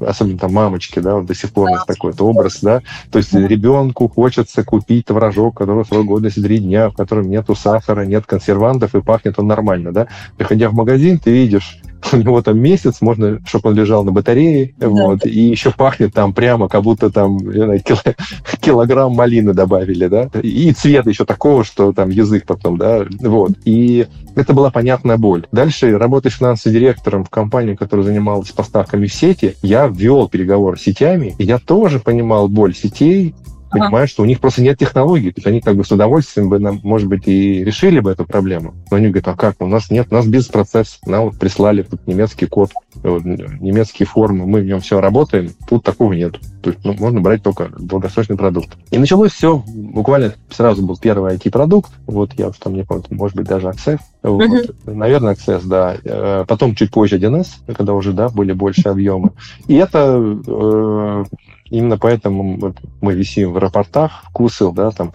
особенно 0.00 0.38
там 0.38 0.52
мамочки, 0.52 0.98
да, 1.00 1.16
вот 1.16 1.26
до 1.26 1.34
сих 1.34 1.50
пор 1.52 1.68
у 1.68 1.72
нас 1.72 1.84
такой 1.84 2.12
вот 2.12 2.20
образ, 2.20 2.60
да, 2.62 2.82
то 3.10 3.18
есть 3.18 3.34
ребенку 3.34 4.08
хочется 4.08 4.64
купить 4.64 5.06
творожок, 5.06 5.58
который 5.58 5.84
срок 5.84 6.06
годности 6.06 6.40
три 6.40 6.58
дня, 6.58 6.90
в 6.90 6.94
котором 6.94 7.28
нету 7.28 7.54
сахара, 7.54 8.04
нет 8.04 8.26
консервантов 8.26 8.94
и 8.94 9.02
пахнет 9.02 9.38
он 9.38 9.46
нормально, 9.46 9.92
да. 9.92 10.08
Приходя 10.36 10.68
в 10.68 10.74
магазин, 10.74 11.18
ты 11.18 11.30
видишь 11.30 11.80
у 12.12 12.16
него 12.16 12.42
там 12.42 12.58
месяц, 12.58 13.00
можно, 13.00 13.40
чтобы 13.46 13.70
он 13.70 13.76
лежал 13.76 14.04
на 14.04 14.12
батарее, 14.12 14.74
да. 14.76 14.88
вот, 14.88 15.26
и 15.26 15.40
еще 15.40 15.70
пахнет 15.70 16.14
там 16.14 16.32
прямо, 16.32 16.68
как 16.68 16.82
будто 16.82 17.10
там 17.10 17.38
знаю, 17.38 17.80
кило, 17.80 18.00
килограмм 18.60 19.12
малины 19.12 19.52
добавили, 19.52 20.06
да, 20.06 20.30
и 20.42 20.72
цвет 20.72 21.06
еще 21.06 21.24
такого, 21.24 21.64
что 21.64 21.92
там 21.92 22.10
язык 22.10 22.44
потом, 22.46 22.78
да, 22.78 23.04
вот, 23.20 23.52
и 23.64 24.06
это 24.34 24.52
была 24.52 24.70
понятная 24.70 25.16
боль. 25.16 25.46
Дальше, 25.52 25.96
работая 25.98 26.30
финансовым 26.30 26.78
директором 26.78 27.24
в 27.24 27.30
компании, 27.30 27.74
которая 27.74 28.06
занималась 28.06 28.50
поставками 28.50 29.06
в 29.06 29.14
сети, 29.14 29.56
я 29.62 29.86
вел 29.86 30.28
переговоры 30.28 30.76
с 30.76 30.82
сетями, 30.82 31.34
и 31.38 31.44
я 31.44 31.58
тоже 31.58 31.98
понимал 31.98 32.48
боль 32.48 32.74
сетей, 32.74 33.34
понимаю, 33.70 34.04
ага. 34.04 34.06
что 34.06 34.22
у 34.22 34.26
них 34.26 34.40
просто 34.40 34.62
нет 34.62 34.78
технологий. 34.78 35.30
То 35.30 35.38
есть 35.38 35.46
они 35.46 35.60
как 35.60 35.76
бы 35.76 35.84
с 35.84 35.90
удовольствием 35.90 36.48
бы, 36.48 36.58
нам, 36.58 36.80
может 36.82 37.08
быть, 37.08 37.26
и 37.26 37.64
решили 37.64 38.00
бы 38.00 38.10
эту 38.10 38.24
проблему. 38.24 38.74
Но 38.90 38.96
они 38.96 39.08
говорят, 39.08 39.28
а 39.28 39.36
как? 39.36 39.56
У 39.60 39.66
нас 39.66 39.90
нет, 39.90 40.08
у 40.10 40.14
нас 40.14 40.26
бизнес-процесс. 40.26 41.00
Нам 41.06 41.24
вот 41.24 41.38
прислали 41.38 41.82
тут 41.82 42.06
немецкий 42.06 42.46
код, 42.46 42.70
немецкие 43.02 44.06
формы, 44.06 44.46
мы 44.46 44.60
в 44.60 44.64
нем 44.64 44.80
все 44.80 45.00
работаем. 45.00 45.50
Тут 45.68 45.84
такого 45.84 46.12
нет. 46.12 46.38
То 46.62 46.70
есть 46.70 46.84
ну, 46.84 46.94
можно 46.98 47.20
брать 47.20 47.42
только 47.42 47.70
долгосрочный 47.78 48.36
продукт. 48.36 48.76
И 48.90 48.98
началось 48.98 49.32
все, 49.32 49.62
буквально 49.66 50.34
сразу 50.50 50.84
был 50.84 50.96
первый 50.96 51.34
IT-продукт. 51.34 51.90
Вот 52.06 52.32
я 52.34 52.48
уж 52.48 52.56
там 52.56 52.74
не 52.74 52.84
помню, 52.84 53.04
может 53.10 53.36
быть, 53.36 53.46
даже 53.46 53.68
Access. 53.68 54.00
Вот. 54.22 54.42
Uh-huh. 54.42 54.92
Наверное, 54.92 55.34
Access, 55.34 55.62
да. 55.66 55.96
Э, 56.04 56.44
потом 56.46 56.74
чуть 56.74 56.90
позже 56.90 57.18
1С, 57.18 57.74
когда 57.74 57.94
уже, 57.94 58.12
да, 58.12 58.28
были 58.28 58.52
больше 58.52 58.88
объемы. 58.88 59.30
И 59.66 59.74
это 59.76 60.20
э, 60.46 61.24
Именно 61.70 61.98
поэтому 61.98 62.74
мы 63.00 63.14
висим 63.14 63.52
в 63.52 63.56
аэропортах, 63.56 64.24
вкусил, 64.24 64.72
да, 64.72 64.90
там 64.90 65.12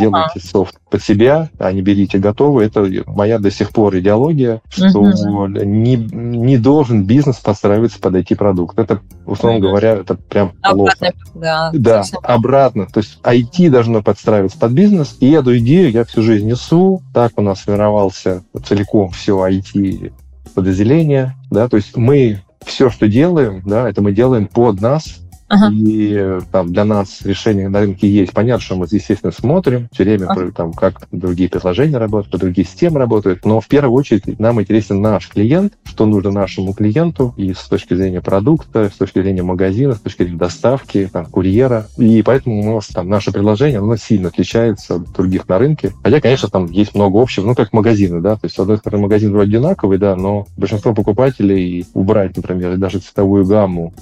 делайте 0.00 0.40
софт 0.40 0.78
под 0.90 1.02
себя, 1.02 1.50
а 1.58 1.72
не 1.72 1.82
берите 1.82 2.18
готовый. 2.18 2.66
Это 2.66 2.86
моя 3.06 3.38
до 3.38 3.50
сих 3.50 3.70
пор 3.70 3.96
идеология, 3.98 4.60
что 4.68 5.00
угу. 5.00 5.46
не, 5.46 5.96
не 5.96 6.58
должен 6.58 7.04
бизнес 7.04 7.36
подстраиваться 7.36 8.00
под 8.00 8.14
IT-продукт. 8.16 8.78
Это, 8.78 9.00
условно 9.26 9.60
говоря, 9.60 9.92
это 9.92 10.14
прям 10.14 10.52
обратно, 10.62 11.12
плохо. 11.12 11.14
Да, 11.34 11.70
да 11.72 12.04
обратно. 12.22 12.86
То 12.86 13.00
есть 13.00 13.18
IT 13.22 13.70
должно 13.70 14.02
подстраиваться 14.02 14.58
под 14.58 14.72
бизнес. 14.72 15.16
И 15.20 15.30
эту 15.30 15.56
идею 15.58 15.90
я 15.90 16.04
всю 16.04 16.22
жизнь 16.22 16.46
несу. 16.46 17.02
Так 17.14 17.32
у 17.36 17.42
нас 17.42 17.60
сформировался 17.60 18.42
целиком 18.64 19.10
все 19.10 19.36
IT 19.46 20.12
подразделение, 20.52 21.34
да, 21.50 21.68
то 21.68 21.76
есть 21.76 21.96
мы 21.96 22.42
все, 22.64 22.90
что 22.90 23.08
делаем, 23.08 23.62
да, 23.64 23.88
это 23.88 24.02
мы 24.02 24.12
делаем 24.12 24.46
под 24.46 24.80
нас, 24.80 25.20
Ага. 25.52 25.70
И 25.70 26.38
там 26.50 26.72
для 26.72 26.86
нас 26.86 27.20
решение 27.24 27.68
на 27.68 27.80
рынке 27.80 28.08
есть. 28.08 28.32
Понятно, 28.32 28.64
что 28.64 28.76
мы, 28.76 28.86
естественно, 28.90 29.32
смотрим 29.32 29.88
все 29.92 30.04
время, 30.04 30.24
ага. 30.28 30.50
там, 30.50 30.72
как 30.72 31.06
другие 31.12 31.50
приложения 31.50 31.98
работают, 31.98 32.40
другие 32.40 32.66
системы 32.66 32.98
работают. 32.98 33.44
Но 33.44 33.60
в 33.60 33.68
первую 33.68 33.92
очередь 33.92 34.38
нам 34.40 34.62
интересен 34.62 35.02
наш 35.02 35.28
клиент, 35.28 35.74
что 35.84 36.06
нужно 36.06 36.30
нашему 36.30 36.72
клиенту 36.72 37.34
и 37.36 37.52
с 37.52 37.68
точки 37.68 37.92
зрения 37.92 38.22
продукта, 38.22 38.90
с 38.92 38.96
точки 38.96 39.20
зрения 39.20 39.42
магазина, 39.42 39.94
с 39.94 40.00
точки 40.00 40.22
зрения 40.22 40.38
доставки, 40.38 41.10
там, 41.12 41.26
курьера. 41.26 41.86
И 41.98 42.22
поэтому 42.22 42.72
у 42.72 42.74
нас 42.76 42.86
там 42.86 43.10
наше 43.10 43.30
приложение, 43.30 43.80
оно 43.80 43.96
сильно 43.96 44.28
отличается 44.28 44.94
от 44.94 45.12
других 45.12 45.46
на 45.50 45.58
рынке. 45.58 45.92
Хотя, 46.02 46.22
конечно, 46.22 46.48
там 46.48 46.64
есть 46.64 46.94
много 46.94 47.20
общего, 47.20 47.44
ну, 47.44 47.54
как 47.54 47.74
магазины, 47.74 48.22
да, 48.22 48.36
то 48.36 48.44
есть, 48.44 48.56
с 48.56 48.58
одной 48.58 48.78
стороны, 48.78 49.02
магазин 49.02 49.32
вроде 49.32 49.50
одинаковый, 49.50 49.98
да, 49.98 50.16
но 50.16 50.46
большинство 50.56 50.94
покупателей 50.94 51.84
убрать, 51.92 52.34
например, 52.36 52.78
даже 52.78 53.00
цветовую 53.00 53.44
гамму 53.44 53.92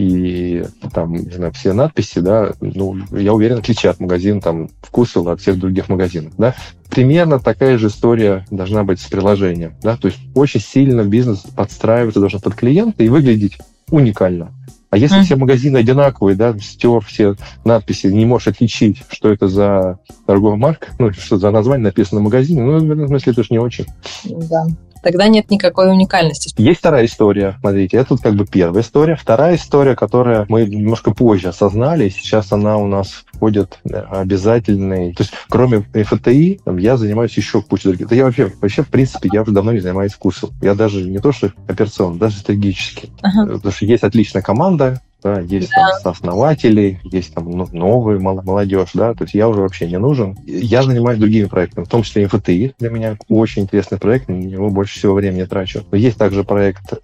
и 0.00 0.64
там, 0.94 1.12
не 1.12 1.30
знаю, 1.30 1.52
все 1.52 1.74
надписи, 1.74 2.20
да, 2.20 2.52
ну, 2.60 2.96
я 3.10 3.34
уверен, 3.34 3.58
отличат 3.58 4.00
магазин 4.00 4.40
там 4.40 4.70
вкусил 4.80 5.28
от 5.28 5.42
всех 5.42 5.58
других 5.58 5.90
магазинов, 5.90 6.32
да. 6.38 6.54
Примерно 6.88 7.38
такая 7.38 7.76
же 7.76 7.88
история 7.88 8.46
должна 8.50 8.82
быть 8.82 8.98
с 9.00 9.06
приложением, 9.06 9.74
да, 9.82 9.98
то 9.98 10.08
есть 10.08 10.18
очень 10.34 10.60
сильно 10.60 11.04
бизнес 11.04 11.40
подстраиваться 11.54 12.18
должен 12.18 12.40
под 12.40 12.54
клиента 12.54 13.02
и 13.02 13.10
выглядеть 13.10 13.58
уникально. 13.90 14.54
А 14.88 14.96
если 14.96 15.20
mm-hmm. 15.20 15.24
все 15.24 15.36
магазины 15.36 15.76
одинаковые, 15.76 16.34
да, 16.34 16.56
стер 16.58 17.00
все 17.00 17.36
надписи, 17.64 18.06
не 18.06 18.24
можешь 18.24 18.48
отличить, 18.48 19.02
что 19.10 19.30
это 19.30 19.48
за 19.48 19.98
торговая 20.26 20.56
марка, 20.56 20.88
ну, 20.98 21.12
что 21.12 21.36
за 21.36 21.50
название 21.50 21.84
написано 21.84 22.22
в 22.22 22.24
магазине, 22.24 22.62
ну, 22.62 22.78
в 22.78 22.90
этом 22.90 23.06
смысле 23.06 23.32
это 23.32 23.42
же 23.42 23.48
не 23.50 23.58
очень. 23.58 23.84
Да 24.24 24.66
тогда 25.02 25.28
нет 25.28 25.50
никакой 25.50 25.90
уникальности. 25.90 26.54
Есть 26.58 26.80
вторая 26.80 27.06
история, 27.06 27.56
смотрите, 27.60 27.96
это 27.96 28.14
вот 28.14 28.22
как 28.22 28.34
бы 28.34 28.46
первая 28.46 28.82
история. 28.82 29.16
Вторая 29.16 29.56
история, 29.56 29.96
которая 29.96 30.46
мы 30.48 30.64
немножко 30.66 31.12
позже 31.12 31.48
осознали, 31.48 32.06
и 32.06 32.10
сейчас 32.10 32.52
она 32.52 32.76
у 32.76 32.86
нас 32.86 33.24
входит 33.32 33.78
э, 33.84 33.96
обязательный. 33.96 35.14
То 35.14 35.22
есть 35.22 35.32
кроме 35.48 35.82
ФТИ, 35.82 36.60
я 36.78 36.96
занимаюсь 36.96 37.36
еще 37.36 37.62
кучей 37.62 37.88
других. 37.88 38.08
Да 38.08 38.16
я 38.16 38.24
вообще, 38.24 38.52
вообще, 38.60 38.82
в 38.82 38.88
принципе, 38.88 39.30
я 39.32 39.42
уже 39.42 39.52
давно 39.52 39.72
не 39.72 39.80
занимаюсь 39.80 40.12
вкусом. 40.12 40.50
Я 40.60 40.74
даже 40.74 41.02
не 41.02 41.18
то, 41.18 41.32
что 41.32 41.52
операционно, 41.66 42.18
даже 42.18 42.36
стратегически. 42.38 43.10
Ага. 43.22 43.54
Потому 43.54 43.72
что 43.72 43.86
есть 43.86 44.02
отличная 44.02 44.42
команда, 44.42 45.00
да, 45.22 45.40
есть 45.40 45.70
да. 45.70 45.76
там 45.76 46.00
сооснователи, 46.02 47.00
есть 47.04 47.34
там 47.34 47.50
ну, 47.50 47.68
новые 47.72 48.18
молодежь, 48.18 48.90
да, 48.94 49.14
то 49.14 49.24
есть 49.24 49.34
я 49.34 49.48
уже 49.48 49.62
вообще 49.62 49.86
не 49.86 49.98
нужен. 49.98 50.36
Я 50.46 50.82
занимаюсь 50.82 51.18
другими 51.18 51.46
проектами, 51.46 51.84
в 51.84 51.88
том 51.88 52.02
числе 52.02 52.26
МФТИ 52.26 52.74
для 52.78 52.90
меня 52.90 53.16
очень 53.28 53.62
интересный 53.62 53.98
проект, 53.98 54.28
на 54.28 54.34
него 54.34 54.70
больше 54.70 54.98
всего 54.98 55.14
времени 55.14 55.44
трачу. 55.44 55.82
Но 55.90 55.96
есть 55.96 56.18
также 56.18 56.44
проект, 56.44 56.94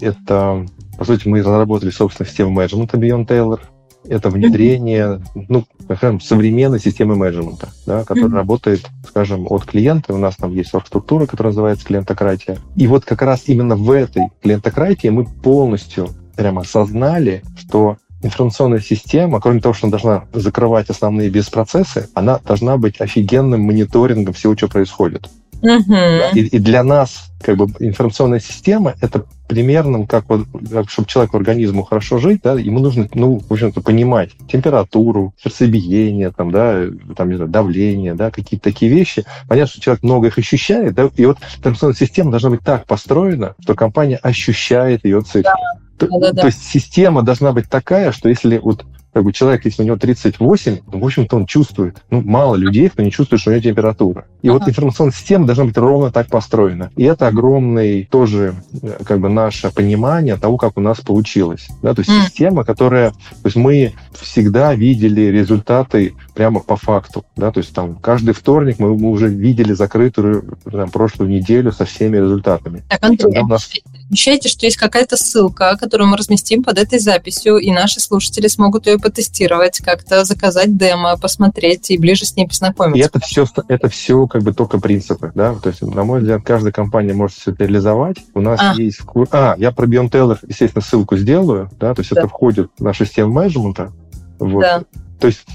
это, 0.00 0.66
по 0.98 1.04
сути, 1.04 1.28
мы 1.28 1.40
разработали 1.40 1.90
собственную 1.90 2.28
систему 2.28 2.50
менеджмента 2.50 2.96
Beyond 2.96 3.26
Taylor, 3.26 3.60
это 4.08 4.30
внедрение, 4.30 5.20
ну, 5.34 5.64
скажем, 5.82 6.20
современной 6.20 6.80
системы 6.80 7.16
менеджмента, 7.16 7.70
да, 7.86 8.04
которая 8.04 8.30
mm-hmm. 8.30 8.34
работает, 8.34 8.86
скажем, 9.08 9.46
от 9.50 9.64
клиента. 9.64 10.14
У 10.14 10.18
нас 10.18 10.36
там 10.36 10.52
есть 10.54 10.70
структура, 10.70 11.26
которая 11.26 11.52
называется 11.52 11.86
клиентократия. 11.86 12.58
И 12.76 12.86
вот 12.86 13.04
как 13.04 13.22
раз 13.22 13.44
именно 13.46 13.76
в 13.76 13.90
этой 13.90 14.28
клиентократии 14.42 15.08
мы 15.08 15.24
полностью 15.24 16.08
прямо 16.36 16.62
осознали, 16.62 17.42
что 17.58 17.96
информационная 18.22 18.80
система, 18.80 19.40
кроме 19.40 19.60
того, 19.60 19.74
что 19.74 19.86
она 19.86 19.98
должна 19.98 20.24
закрывать 20.32 20.90
основные 20.90 21.28
бизнес-процессы, 21.28 22.08
она 22.14 22.38
должна 22.38 22.76
быть 22.76 23.00
офигенным 23.00 23.62
мониторингом 23.62 24.34
всего, 24.34 24.56
что 24.56 24.68
происходит. 24.68 25.28
Uh-huh. 25.62 26.32
И, 26.34 26.40
и 26.40 26.58
для 26.58 26.82
нас 26.82 27.30
как 27.40 27.56
бы 27.56 27.66
информационная 27.80 28.40
система 28.40 28.94
это 29.00 29.24
примерно 29.46 30.06
как 30.06 30.28
вот, 30.28 30.46
как, 30.70 30.90
чтобы 30.90 31.08
человеку 31.08 31.36
организму 31.36 31.82
хорошо 31.82 32.18
жить, 32.18 32.40
да, 32.42 32.54
ему 32.54 32.80
нужно, 32.80 33.08
ну, 33.14 33.38
в 33.38 33.52
общем-то, 33.52 33.80
понимать 33.80 34.30
температуру, 34.50 35.34
сердцебиение, 35.42 36.30
там, 36.30 36.50
да, 36.50 36.82
там, 37.16 37.30
не 37.30 37.36
знаю, 37.36 37.50
давление, 37.50 38.14
да, 38.14 38.30
какие-то 38.30 38.64
такие 38.64 38.90
вещи. 38.90 39.24
Понятно, 39.48 39.70
что 39.70 39.80
человек 39.80 40.02
много 40.02 40.26
их 40.28 40.38
ощущает, 40.38 40.94
да, 40.94 41.08
и 41.14 41.24
вот 41.24 41.38
информационная 41.58 41.96
система 41.96 42.30
должна 42.30 42.50
быть 42.50 42.60
так 42.60 42.84
построена, 42.86 43.54
что 43.60 43.74
компания 43.74 44.16
ощущает 44.16 45.04
ее 45.04 45.20
цифры. 45.20 45.42
Да. 45.44 45.54
То, 45.98 46.06
да, 46.08 46.18
да, 46.18 46.32
да. 46.32 46.40
то 46.42 46.46
есть 46.48 46.62
система 46.62 47.22
должна 47.22 47.52
быть 47.52 47.68
такая, 47.68 48.12
что 48.12 48.28
если 48.28 48.58
вот 48.58 48.84
как 49.16 49.24
бы 49.24 49.32
человек, 49.32 49.64
если 49.64 49.82
у 49.82 49.86
него 49.86 49.96
38, 49.96 50.80
ну, 50.92 50.98
в 50.98 51.04
общем-то, 51.06 51.36
он 51.36 51.46
чувствует. 51.46 51.96
Ну, 52.10 52.20
мало 52.20 52.54
людей, 52.54 52.90
кто 52.90 53.02
не 53.02 53.10
чувствует, 53.10 53.40
что 53.40 53.50
у 53.50 53.54
него 53.54 53.62
температура. 53.62 54.26
И 54.42 54.48
ага. 54.48 54.58
вот 54.58 54.68
информационная 54.68 55.14
система 55.14 55.46
должна 55.46 55.64
быть 55.64 55.78
ровно 55.78 56.10
так 56.10 56.28
построена. 56.28 56.90
И 56.96 57.04
это 57.04 57.26
огромный 57.26 58.04
тоже 58.10 58.56
э, 58.82 58.98
как 59.06 59.20
бы 59.20 59.30
наше 59.30 59.72
понимание 59.72 60.36
того, 60.36 60.58
как 60.58 60.76
у 60.76 60.82
нас 60.82 61.00
получилось. 61.00 61.68
Да? 61.80 61.94
То 61.94 62.00
есть 62.00 62.10
mm. 62.10 62.24
система, 62.26 62.64
которая... 62.64 63.12
То 63.12 63.46
есть 63.46 63.56
мы 63.56 63.94
всегда 64.12 64.74
видели 64.74 65.22
результаты 65.22 66.12
прямо 66.36 66.60
по 66.60 66.76
факту. 66.76 67.24
Да? 67.34 67.50
То 67.50 67.60
есть 67.60 67.72
там 67.72 67.96
каждый 67.96 68.34
вторник 68.34 68.78
мы, 68.78 68.96
мы 68.96 69.08
уже 69.08 69.28
видели 69.28 69.72
закрытую 69.72 70.58
там, 70.70 70.90
прошлую 70.90 71.30
неделю 71.30 71.72
со 71.72 71.86
всеми 71.86 72.18
результатами. 72.18 72.84
Так, 72.90 73.02
Андрей, 73.02 73.40
у 73.40 73.46
нас... 73.46 73.70
обещайте, 74.08 74.50
что 74.50 74.66
есть 74.66 74.76
какая-то 74.76 75.16
ссылка, 75.16 75.76
которую 75.80 76.08
мы 76.08 76.18
разместим 76.18 76.62
под 76.62 76.78
этой 76.78 76.98
записью, 76.98 77.56
и 77.56 77.72
наши 77.72 78.00
слушатели 78.00 78.48
смогут 78.48 78.86
ее 78.86 78.98
потестировать, 78.98 79.78
как-то 79.78 80.24
заказать 80.24 80.76
демо, 80.76 81.16
посмотреть 81.16 81.90
и 81.90 81.96
ближе 81.96 82.26
с 82.26 82.36
ней 82.36 82.46
познакомиться. 82.46 83.00
И 83.00 83.02
это 83.02 83.18
все, 83.18 83.46
это 83.68 83.88
все 83.88 84.26
как 84.26 84.42
бы 84.42 84.52
только 84.52 84.78
принципы, 84.78 85.32
да, 85.34 85.54
то 85.54 85.70
есть, 85.70 85.80
на 85.80 86.04
мой 86.04 86.20
взгляд, 86.20 86.42
каждая 86.44 86.72
компания 86.72 87.14
может 87.14 87.38
все 87.38 87.52
это 87.52 87.64
реализовать. 87.64 88.18
У 88.34 88.42
нас 88.42 88.60
а. 88.62 88.74
есть... 88.76 89.00
А, 89.30 89.54
я 89.56 89.72
про 89.72 89.86
Beyond 89.86 90.10
Teller, 90.10 90.38
естественно, 90.46 90.84
ссылку 90.84 91.16
сделаю, 91.16 91.70
да, 91.80 91.94
то 91.94 92.00
есть 92.00 92.12
да. 92.12 92.20
это 92.20 92.28
входит 92.28 92.70
в 92.78 92.84
нашу 92.84 93.06
систему 93.06 93.32
менеджмента. 93.32 93.90
Вот. 94.38 94.60
Да. 94.60 94.82
То 95.18 95.28
есть 95.28 95.46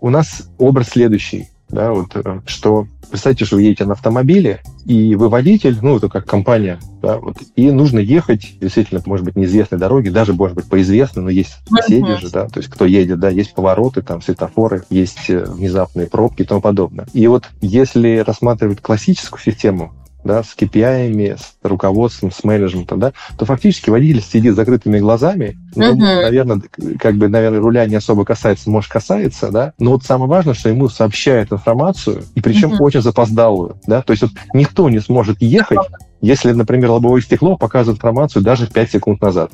у 0.00 0.10
нас 0.10 0.50
образ 0.58 0.88
следующий 0.88 1.48
да, 1.70 1.92
вот, 1.92 2.10
э, 2.14 2.40
что 2.46 2.86
представьте, 3.10 3.44
что 3.44 3.56
вы 3.56 3.62
едете 3.62 3.84
на 3.84 3.92
автомобиле, 3.92 4.60
и 4.84 5.14
вы 5.16 5.28
водитель, 5.28 5.76
ну, 5.82 5.96
это 5.96 6.08
как 6.08 6.26
компания, 6.26 6.78
да, 7.02 7.18
вот, 7.18 7.36
и 7.56 7.70
нужно 7.70 7.98
ехать, 7.98 8.58
действительно, 8.60 9.02
может 9.04 9.24
быть, 9.24 9.36
неизвестной 9.36 9.78
дороги, 9.78 10.10
даже, 10.10 10.32
может 10.32 10.56
быть, 10.56 10.66
по 10.66 10.80
известной, 10.80 11.24
но 11.24 11.30
есть 11.30 11.58
соседи 11.68 12.16
же, 12.20 12.30
да, 12.30 12.48
то 12.48 12.58
есть 12.60 12.70
кто 12.70 12.84
едет, 12.84 13.18
да, 13.18 13.28
есть 13.28 13.54
повороты, 13.54 14.02
там, 14.02 14.22
светофоры, 14.22 14.84
есть 14.90 15.28
э, 15.28 15.44
внезапные 15.44 16.06
пробки 16.06 16.42
и 16.42 16.44
тому 16.44 16.60
подобное. 16.60 17.06
И 17.12 17.26
вот 17.26 17.48
если 17.60 18.18
рассматривать 18.18 18.80
классическую 18.80 19.40
систему, 19.40 19.92
да, 20.24 20.42
с 20.42 20.54
KPI, 20.56 21.36
с 21.36 21.56
руководством, 21.62 22.30
с 22.30 22.44
менеджментом, 22.44 23.00
да, 23.00 23.12
то 23.38 23.44
фактически 23.44 23.90
водитель 23.90 24.22
сидит 24.22 24.54
с 24.54 24.56
закрытыми 24.56 24.98
глазами, 24.98 25.58
ну, 25.74 25.94
uh-huh. 25.94 26.22
наверное, 26.22 26.62
как 26.98 27.16
бы, 27.16 27.28
наверное, 27.28 27.60
руля 27.60 27.86
не 27.86 27.96
особо 27.96 28.24
касается, 28.24 28.70
может, 28.70 28.90
касается, 28.90 29.50
да, 29.50 29.72
но 29.78 29.92
вот 29.92 30.04
самое 30.04 30.28
важное, 30.28 30.54
что 30.54 30.68
ему 30.68 30.88
сообщают 30.88 31.52
информацию, 31.52 32.24
и 32.34 32.40
причем 32.40 32.74
uh-huh. 32.74 32.80
очень 32.80 33.02
запоздалую, 33.02 33.76
да, 33.86 34.02
то 34.02 34.12
есть 34.12 34.22
вот 34.22 34.32
никто 34.54 34.88
не 34.90 35.00
сможет 35.00 35.40
ехать, 35.40 35.80
если, 36.20 36.52
например, 36.52 36.90
лобовое 36.90 37.22
стекло 37.22 37.56
показывает 37.56 37.98
информацию 37.98 38.42
даже 38.42 38.66
5 38.66 38.90
секунд 38.90 39.22
назад 39.22 39.50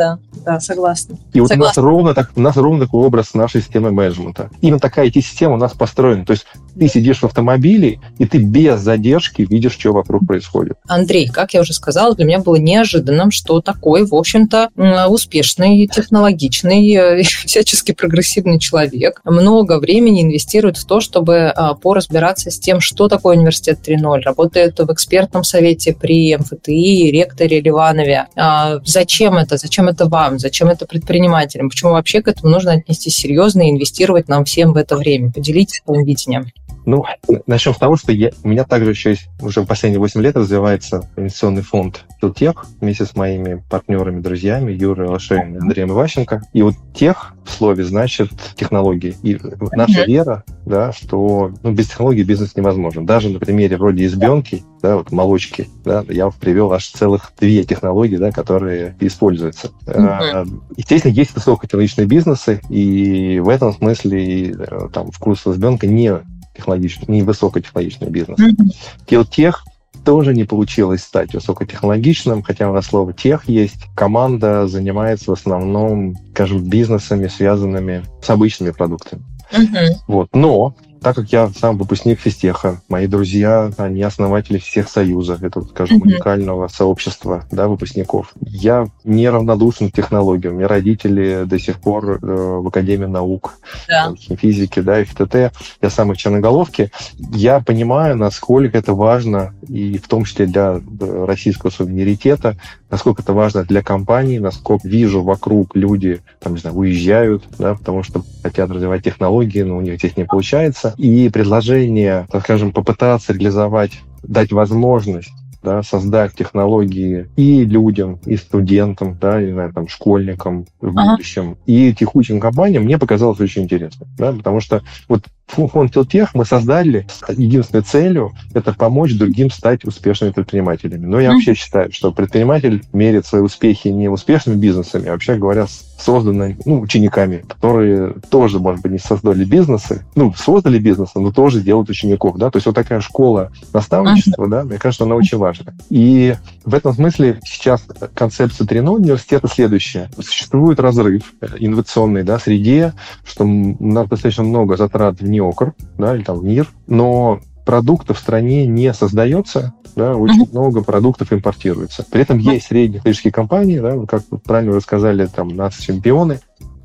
да, 0.00 0.18
да, 0.46 0.60
согласна. 0.60 1.16
И 1.32 1.40
вот 1.40 1.48
согласна. 1.48 1.82
у 1.82 1.84
нас 1.84 1.92
ровно 1.92 2.14
так, 2.14 2.30
у 2.34 2.40
нас 2.40 2.56
ровно 2.56 2.86
такой 2.86 3.04
образ 3.04 3.34
нашей 3.34 3.60
системы 3.60 3.90
менеджмента. 3.90 4.50
Именно 4.62 4.80
такая 4.80 5.08
IT-система 5.08 5.54
у 5.54 5.56
нас 5.58 5.72
построена. 5.72 6.24
То 6.24 6.32
есть 6.32 6.46
ты 6.78 6.88
сидишь 6.88 7.18
в 7.18 7.24
автомобиле, 7.24 8.00
и 8.18 8.26
ты 8.26 8.38
без 8.38 8.80
задержки 8.80 9.42
видишь, 9.42 9.72
что 9.72 9.92
вокруг 9.92 10.26
происходит. 10.26 10.76
Андрей, 10.88 11.28
как 11.28 11.54
я 11.54 11.60
уже 11.60 11.72
сказала, 11.72 12.14
для 12.14 12.24
меня 12.24 12.38
было 12.40 12.56
неожиданным, 12.56 13.30
что 13.30 13.60
такой, 13.60 14.04
в 14.04 14.14
общем-то, 14.14 14.70
успешный, 15.08 15.86
технологичный, 15.86 16.94
э, 16.94 17.22
всячески 17.46 17.92
прогрессивный 17.92 18.58
человек 18.58 19.20
много 19.24 19.78
времени 19.78 20.22
инвестирует 20.22 20.76
в 20.76 20.84
то, 20.84 21.00
чтобы 21.00 21.48
а, 21.48 21.74
поразбираться 21.74 22.50
с 22.50 22.58
тем, 22.58 22.80
что 22.80 23.08
такое 23.08 23.36
университет 23.36 23.80
3.0. 23.86 24.20
Работает 24.20 24.78
в 24.78 24.92
экспертном 24.92 25.44
совете 25.44 25.94
при 25.94 26.36
МФТИ, 26.36 27.10
ректоре 27.10 27.60
Ливанове. 27.60 28.26
А, 28.36 28.80
зачем 28.84 29.36
это? 29.36 29.56
Зачем 29.56 29.88
это 29.88 30.06
вам? 30.06 30.38
Зачем 30.38 30.68
это 30.68 30.86
предпринимателям? 30.86 31.68
Почему 31.68 31.92
вообще 31.92 32.22
к 32.22 32.28
этому 32.28 32.52
нужно 32.52 32.72
отнести 32.72 33.10
серьезно 33.10 33.62
и 33.62 33.70
инвестировать 33.70 34.28
нам 34.28 34.44
всем 34.44 34.72
в 34.72 34.76
это 34.76 34.96
время? 34.96 35.32
Поделитесь 35.32 35.82
своим 35.84 36.04
видением. 36.04 36.46
Ну, 36.86 37.04
начнем 37.46 37.74
с 37.74 37.78
того, 37.78 37.96
что 37.96 38.12
я, 38.12 38.30
у 38.42 38.48
меня 38.48 38.64
также 38.64 38.90
еще 38.90 39.10
есть, 39.10 39.28
уже 39.40 39.62
в 39.62 39.66
последние 39.66 40.00
8 40.00 40.20
лет 40.20 40.36
развивается 40.36 41.08
инвестиционный 41.16 41.62
фонд 41.62 42.04
Филтех 42.20 42.66
вместе 42.80 43.04
с 43.04 43.14
моими 43.14 43.62
партнерами, 43.68 44.20
друзьями 44.20 44.72
Юрой 44.72 45.08
Лошевым 45.08 45.54
и 45.54 45.58
Андреем 45.58 45.90
Иващенко. 45.90 46.42
И 46.52 46.62
вот 46.62 46.74
тех 46.94 47.34
в 47.44 47.50
слове 47.50 47.84
значит 47.84 48.30
технологии. 48.56 49.14
И 49.22 49.38
наша 49.72 50.04
вера, 50.04 50.44
да, 50.66 50.92
что 50.92 51.52
ну, 51.62 51.72
без 51.72 51.88
технологий 51.88 52.22
бизнес 52.22 52.56
невозможен. 52.56 53.06
Даже 53.06 53.28
на 53.30 53.38
примере 53.38 53.76
вроде 53.76 54.06
избенки, 54.06 54.62
да, 54.82 54.96
вот 54.96 55.12
молочки, 55.12 55.68
да, 55.84 56.04
я 56.08 56.30
привел 56.30 56.72
аж 56.72 56.86
целых 56.88 57.32
две 57.38 57.64
технологии, 57.64 58.16
да, 58.16 58.30
которые 58.30 58.96
используются. 59.00 59.70
Mm-hmm. 59.86 60.62
Естественно, 60.76 61.12
есть 61.12 61.34
высокотехнологичные 61.34 62.06
бизнесы, 62.06 62.60
и 62.68 63.40
в 63.40 63.48
этом 63.48 63.72
смысле 63.72 64.50
э, 64.52 64.88
там 64.92 65.10
вкус 65.10 65.46
избенка 65.46 65.86
не 65.86 66.20
технологичный, 66.60 67.06
не 67.08 67.22
высокотехнологичный 67.22 68.08
бизнес. 68.08 68.38
Mm-hmm. 68.38 69.06
Телтех 69.06 69.64
тоже 70.04 70.34
не 70.34 70.44
получилось 70.44 71.02
стать 71.02 71.34
высокотехнологичным, 71.34 72.42
хотя 72.42 72.70
у 72.70 72.74
нас 72.74 72.86
слово 72.86 73.12
тех 73.12 73.48
есть. 73.48 73.86
Команда 73.94 74.66
занимается 74.66 75.30
в 75.30 75.34
основном, 75.34 76.16
скажем, 76.32 76.68
бизнесами, 76.68 77.28
связанными 77.28 78.04
с 78.22 78.30
обычными 78.30 78.70
продуктами. 78.70 79.22
Uh-huh. 79.52 79.94
Вот. 80.06 80.28
Но 80.32 80.74
так 81.02 81.16
как 81.16 81.32
я 81.32 81.48
сам 81.48 81.78
выпускник 81.78 82.20
физтеха, 82.20 82.80
мои 82.88 83.06
друзья, 83.06 83.72
они 83.78 84.02
основатели 84.02 84.58
всех 84.58 84.88
союза, 84.88 85.38
это, 85.40 85.62
скажем, 85.62 85.98
mm-hmm. 85.98 86.02
уникального 86.02 86.68
сообщества 86.68 87.44
да, 87.50 87.68
выпускников. 87.68 88.32
Я 88.40 88.88
неравнодушен 89.04 89.90
к 89.90 89.94
технологиям. 89.94 90.56
Мне 90.56 90.66
родители 90.66 91.44
до 91.44 91.58
сих 91.58 91.80
пор 91.80 92.12
э, 92.12 92.16
в 92.22 92.66
Академии 92.68 93.06
наук. 93.06 93.58
Yeah. 93.90 94.36
физики, 94.36 94.80
да, 94.80 95.02
ФТТ. 95.04 95.52
Я 95.80 95.90
сам 95.90 96.12
их 96.12 96.18
черноголовки. 96.18 96.90
Я 97.18 97.60
понимаю, 97.60 98.16
насколько 98.16 98.76
это 98.76 98.92
важно, 98.94 99.54
и 99.68 99.98
в 99.98 100.06
том 100.06 100.24
числе 100.24 100.46
для 100.46 100.80
э, 101.00 101.24
российского 101.24 101.70
суверенитета, 101.70 102.56
насколько 102.90 103.22
это 103.22 103.32
важно 103.32 103.64
для 103.64 103.82
компании, 103.82 104.38
насколько 104.38 104.86
вижу 104.86 105.22
вокруг 105.22 105.76
люди, 105.76 106.20
там, 106.40 106.54
не 106.54 106.60
знаю, 106.60 106.76
уезжают, 106.76 107.44
да, 107.58 107.74
потому 107.74 108.02
что 108.02 108.24
хотят 108.42 108.70
развивать 108.70 109.04
технологии, 109.04 109.62
но 109.62 109.76
у 109.76 109.80
них 109.80 109.98
здесь 109.98 110.16
не 110.16 110.24
получается. 110.24 110.94
И 110.96 111.28
предложение, 111.28 112.26
так 112.30 112.42
скажем, 112.42 112.72
попытаться 112.72 113.32
реализовать, 113.32 114.00
дать 114.22 114.52
возможность 114.52 115.32
да, 115.62 115.82
создать 115.82 116.34
технологии 116.34 117.28
и 117.36 117.64
людям, 117.64 118.18
и 118.24 118.36
студентам, 118.36 119.16
да, 119.20 119.42
не 119.42 119.52
знаю, 119.52 119.72
там, 119.72 119.88
школьникам 119.88 120.66
в 120.80 120.88
ага. 120.88 121.12
будущем, 121.12 121.58
и 121.66 121.92
текущим 121.92 122.40
компаниям, 122.40 122.84
мне 122.84 122.98
показалось 122.98 123.40
очень 123.40 123.64
интересно, 123.64 124.06
да, 124.16 124.32
потому 124.32 124.60
что 124.60 124.82
вот 125.08 125.24
фонд 125.50 125.94
Филтех 125.94 126.34
мы 126.34 126.44
создали 126.44 127.06
с 127.08 127.32
единственной 127.32 127.82
целью– 127.82 128.32
это 128.54 128.72
помочь 128.72 129.14
другим 129.14 129.50
стать 129.50 129.84
успешными 129.84 130.32
предпринимателями. 130.32 131.06
Но 131.06 131.20
я 131.20 131.32
вообще 131.32 131.54
считаю, 131.54 131.92
что 131.92 132.12
предприниматель 132.12 132.82
мерит 132.92 133.26
свои 133.26 133.42
успехи 133.42 133.88
не 133.88 134.08
успешными 134.08 134.56
бизнесами, 134.56 135.08
а 135.08 135.12
вообще 135.12 135.36
говоря, 135.36 135.66
созданными 136.00 136.56
ну, 136.64 136.80
учениками, 136.80 137.44
которые 137.46 138.14
тоже, 138.30 138.58
может 138.58 138.82
быть, 138.82 138.92
не 138.92 138.98
создали 138.98 139.44
бизнесы, 139.44 140.04
ну, 140.14 140.32
создали 140.34 140.78
бизнесы, 140.78 141.18
но 141.20 141.30
тоже 141.30 141.60
делают 141.60 141.90
учеников, 141.90 142.36
да, 142.36 142.50
то 142.50 142.56
есть 142.56 142.66
вот 142.66 142.74
такая 142.74 143.00
школа 143.00 143.52
наставничества, 143.72 144.48
да, 144.48 144.64
мне 144.64 144.78
кажется, 144.78 145.04
она 145.04 145.14
очень 145.14 145.38
важна. 145.38 145.74
И 145.90 146.34
в 146.64 146.74
этом 146.74 146.94
смысле 146.94 147.40
сейчас 147.44 147.84
концепция 148.14 148.66
3.0 148.66 148.88
университета 148.88 149.48
следующая. 149.48 150.10
Существует 150.18 150.80
разрыв 150.80 151.34
инновационный, 151.58 152.22
да, 152.22 152.38
среде, 152.38 152.94
что 153.24 153.44
у 153.44 153.86
нас 153.86 154.08
достаточно 154.08 154.44
много 154.44 154.76
затрат 154.76 155.20
в 155.20 155.28
НИОКР, 155.40 155.74
да, 155.98 156.14
или 156.14 156.22
там 156.22 156.44
НИР, 156.44 156.68
но 156.86 157.40
продуктов 157.64 158.18
в 158.18 158.20
стране 158.20 158.66
не 158.66 158.92
создается, 158.92 159.74
да, 159.96 160.16
очень 160.16 160.44
uh-huh. 160.44 160.52
много 160.52 160.82
продуктов 160.82 161.32
импортируется. 161.32 162.04
При 162.10 162.22
этом 162.22 162.38
uh-huh. 162.38 162.54
есть 162.54 162.66
средние 162.66 162.98
технологические 162.98 163.32
компании, 163.32 163.78
да, 163.78 163.96
как 164.06 164.22
правильно 164.44 164.72
вы 164.72 164.80
сказали, 164.80 165.26
там, 165.26 165.48
нас-чемпионы, 165.48 166.40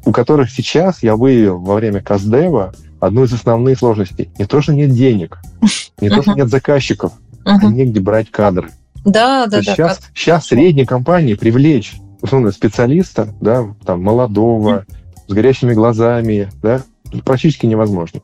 у 0.06 0.12
которых 0.12 0.52
сейчас 0.52 1.02
я 1.04 1.16
выявил 1.16 1.60
во 1.60 1.76
время 1.76 2.02
Каздева 2.02 2.74
одну 3.00 3.24
из 3.24 3.34
основных 3.34 3.80
сложностей. 3.80 4.30
Не 4.38 4.46
то, 4.46 4.62
что 4.62 4.74
нет 4.74 4.92
денег, 4.92 5.40
не 6.00 6.10
то, 6.10 6.22
что 6.22 6.34
нет 6.34 6.50
заказчиков, 6.50 7.14
а 7.44 7.58
негде 7.66 8.00
брать 8.00 8.30
кадры. 8.32 8.72
Да, 9.04 9.46
да, 9.46 9.58
да. 9.58 9.62
Сейчас, 9.62 10.00
сейчас 10.14 10.48
средние 10.48 10.86
компании 10.86 11.36
привлечь 11.36 11.96
условно 12.22 12.52
специалиста, 12.52 13.34
да, 13.40 13.66
там, 13.86 14.02
молодого, 14.02 14.86
с 15.28 15.32
горящими 15.32 15.74
глазами, 15.74 16.50
да, 16.62 16.82
практически 17.24 17.66
невозможно. 17.66 18.22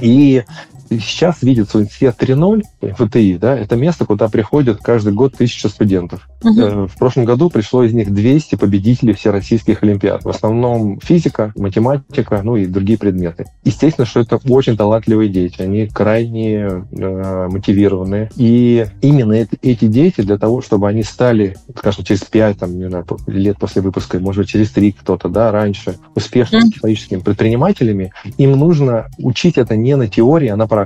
И 0.00 0.42
сейчас 0.90 1.42
видится 1.42 1.78
университет 1.78 2.16
3.0, 2.18 2.62
ФТИ, 2.94 3.38
да, 3.38 3.56
это 3.56 3.76
место, 3.76 4.04
куда 4.04 4.28
приходят 4.28 4.78
каждый 4.78 5.12
год 5.12 5.34
тысяча 5.34 5.68
студентов. 5.68 6.28
Угу. 6.42 6.88
В 6.88 6.98
прошлом 6.98 7.24
году 7.24 7.50
пришло 7.50 7.84
из 7.84 7.92
них 7.92 8.12
200 8.12 8.56
победителей 8.56 9.14
всероссийских 9.14 9.82
олимпиад. 9.82 10.24
В 10.24 10.28
основном 10.28 11.00
физика, 11.00 11.52
математика, 11.56 12.40
ну 12.42 12.56
и 12.56 12.66
другие 12.66 12.98
предметы. 12.98 13.46
Естественно, 13.64 14.06
что 14.06 14.20
это 14.20 14.40
очень 14.48 14.76
талантливые 14.76 15.28
дети. 15.28 15.62
Они 15.62 15.86
крайне 15.86 16.84
э, 16.92 17.48
мотивированные. 17.50 18.30
И 18.36 18.86
именно 19.00 19.32
эти, 19.32 19.58
эти 19.62 19.86
дети 19.86 20.20
для 20.20 20.38
того, 20.38 20.60
чтобы 20.60 20.88
они 20.88 21.02
стали, 21.02 21.56
скажем, 21.76 22.04
через 22.04 22.22
5 22.24 22.58
там, 22.58 22.78
не 22.78 22.88
знаю, 22.88 23.06
лет 23.26 23.58
после 23.58 23.82
выпуска, 23.82 24.18
может 24.18 24.42
быть, 24.42 24.48
через 24.50 24.70
3 24.70 24.92
кто-то, 24.92 25.28
да, 25.28 25.50
раньше, 25.50 25.96
успешными 26.14 26.70
технологическими 26.70 27.20
предпринимателями, 27.20 28.12
им 28.38 28.52
нужно 28.52 29.06
учить 29.18 29.58
это 29.58 29.76
не 29.76 29.96
на 29.96 30.08
теории, 30.08 30.48
а 30.48 30.56
на 30.56 30.66
практике. 30.66 30.83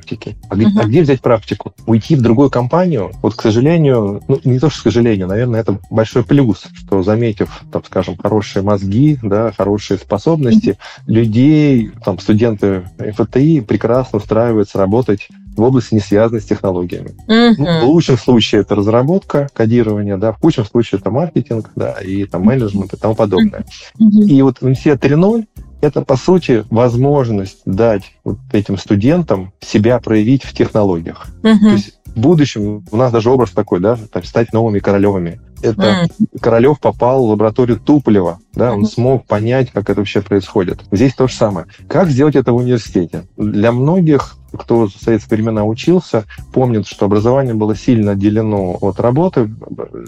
А, 0.48 0.56
uh-huh. 0.56 0.80
а 0.80 0.84
где 0.84 1.02
взять 1.02 1.20
практику? 1.20 1.74
Уйти 1.86 2.16
в 2.16 2.22
другую 2.22 2.50
компанию? 2.50 3.12
Вот, 3.22 3.34
к 3.34 3.42
сожалению, 3.42 4.22
ну, 4.28 4.40
не 4.44 4.58
то, 4.58 4.70
что 4.70 4.80
к 4.80 4.82
сожалению, 4.84 5.26
наверное, 5.26 5.60
это 5.60 5.78
большой 5.90 6.24
плюс, 6.24 6.66
что, 6.74 7.02
заметив, 7.02 7.62
там, 7.72 7.84
скажем, 7.84 8.16
хорошие 8.16 8.62
мозги, 8.62 9.18
да, 9.22 9.52
хорошие 9.56 9.98
способности, 9.98 10.70
uh-huh. 10.70 11.02
людей, 11.12 11.90
там, 12.04 12.18
студенты 12.18 12.84
ФТИ 12.98 13.60
прекрасно 13.60 14.18
устраиваются 14.18 14.78
работать 14.78 15.28
в 15.56 15.62
области, 15.62 15.94
не 15.94 16.00
связанной 16.00 16.40
с 16.40 16.44
технологиями. 16.44 17.14
Uh-huh. 17.26 17.54
Ну, 17.58 17.80
в 17.80 17.84
лучшем 17.84 18.16
случае 18.16 18.62
это 18.62 18.74
разработка, 18.74 19.48
кодирование, 19.52 20.16
да, 20.16 20.32
в 20.32 20.40
худшем 20.40 20.64
случае 20.64 21.00
это 21.00 21.10
маркетинг, 21.10 21.70
да, 21.74 21.92
и 21.92 22.24
там 22.24 22.42
менеджмент 22.42 22.94
и 22.94 22.96
тому 22.96 23.14
подобное. 23.14 23.64
Uh-huh. 24.00 24.24
И 24.24 24.42
вот 24.42 24.58
университет 24.60 25.04
3.0 25.04 25.46
это, 25.80 26.02
по 26.02 26.16
сути, 26.16 26.64
возможность 26.70 27.60
дать 27.64 28.14
вот 28.24 28.38
этим 28.52 28.78
студентам 28.78 29.52
себя 29.60 29.98
проявить 30.00 30.44
в 30.44 30.52
технологиях. 30.52 31.26
Uh-huh. 31.42 31.58
То 31.60 31.70
есть 31.70 31.98
в 32.18 32.20
будущем 32.20 32.84
у 32.90 32.96
нас 32.96 33.12
даже 33.12 33.30
образ 33.30 33.50
такой, 33.50 33.80
да, 33.80 33.96
там, 34.10 34.24
стать 34.24 34.52
новыми 34.52 34.80
Королевыми. 34.80 35.40
Это 35.62 36.08
mm. 36.08 36.38
Королев 36.40 36.80
попал 36.80 37.24
в 37.24 37.30
лабораторию 37.30 37.78
Туполева, 37.78 38.38
да, 38.54 38.72
он 38.72 38.82
mm. 38.82 38.86
смог 38.86 39.26
понять, 39.26 39.70
как 39.70 39.90
это 39.90 40.00
вообще 40.00 40.20
происходит. 40.20 40.80
Здесь 40.90 41.14
то 41.14 41.28
же 41.28 41.34
самое. 41.34 41.66
Как 41.88 42.10
сделать 42.10 42.36
это 42.36 42.52
в 42.52 42.56
университете? 42.56 43.26
Для 43.36 43.72
многих 43.72 44.36
кто 44.52 44.86
в 44.86 44.90
советские 44.90 45.36
времена 45.36 45.64
учился, 45.64 46.24
помнит, 46.52 46.86
что 46.86 47.06
образование 47.06 47.54
было 47.54 47.76
сильно 47.76 48.12
отделено 48.12 48.76
от 48.80 49.00
работы, 49.00 49.50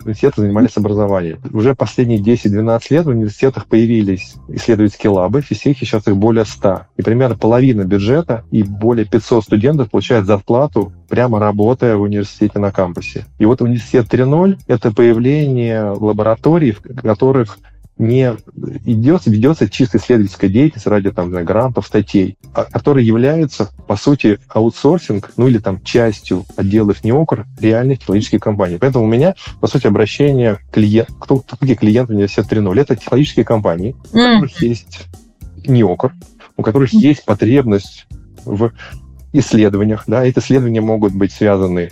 университеты 0.05 0.43
занимались 0.43 0.77
образованием. 0.77 1.39
Уже 1.53 1.75
последние 1.75 2.21
10-12 2.21 2.83
лет 2.91 3.07
в 3.07 3.11
университетах 3.11 3.67
появились 3.67 4.35
исследовательские 4.49 5.11
лабы, 5.11 5.43
физики, 5.43 5.85
сейчас 5.85 6.07
их 6.07 6.17
более 6.17 6.45
100. 6.45 6.83
И 6.97 7.03
примерно 7.03 7.37
половина 7.37 7.85
бюджета 7.85 8.45
и 8.51 8.63
более 8.63 9.07
500 9.07 9.45
студентов 9.45 9.91
получают 9.91 10.27
зарплату 10.27 10.93
прямо 11.09 11.39
работая 11.39 11.97
в 11.97 12.03
университете 12.03 12.59
на 12.59 12.71
кампусе. 12.71 13.27
И 13.39 13.45
вот 13.45 13.61
университет 13.61 14.07
3.0— 14.13 14.59
это 14.67 14.93
появление 14.93 15.91
лабораторий, 15.91 16.73
в 16.73 16.81
которых 17.03 17.59
не 18.01 18.35
идется, 18.87 19.31
ведется 19.31 19.69
чисто 19.69 19.99
исследовательская 19.99 20.49
деятельность 20.49 20.87
ради 20.87 21.11
там, 21.11 21.31
грантов, 21.31 21.87
статей, 21.87 22.39
а, 22.55 22.65
которые 22.65 23.07
являются, 23.07 23.71
по 23.87 23.97
сути, 23.97 24.39
аутсорсинг, 24.49 25.33
ну 25.37 25.49
или 25.49 25.59
там 25.59 25.83
частью 25.83 26.47
отделов 26.57 27.05
НИОКР 27.05 27.47
реальных 27.61 27.99
технологических 27.99 28.41
компаний. 28.41 28.79
Поэтому 28.81 29.05
у 29.05 29.09
меня, 29.09 29.35
по 29.61 29.67
сути, 29.67 29.87
обращение 29.87 30.61
клиент, 30.73 31.11
кто, 31.21 31.37
кто 31.41 31.57
такие 31.57 31.77
клиенты 31.77 32.15
университета 32.15 32.57
3.0? 32.57 32.81
Это 32.81 32.97
технологические 32.97 33.45
компании, 33.45 33.95
у 34.13 34.17
которых 34.17 34.63
есть 34.63 35.07
НИОКР, 35.67 36.15
у 36.57 36.63
которых 36.63 36.95
есть 36.95 37.27
потребность 37.27 38.07
в 38.47 38.73
исследованиях. 39.35 40.05
Да, 40.07 40.25
эти 40.25 40.39
исследования 40.39 40.81
могут 40.81 41.15
быть 41.15 41.33
связаны 41.33 41.91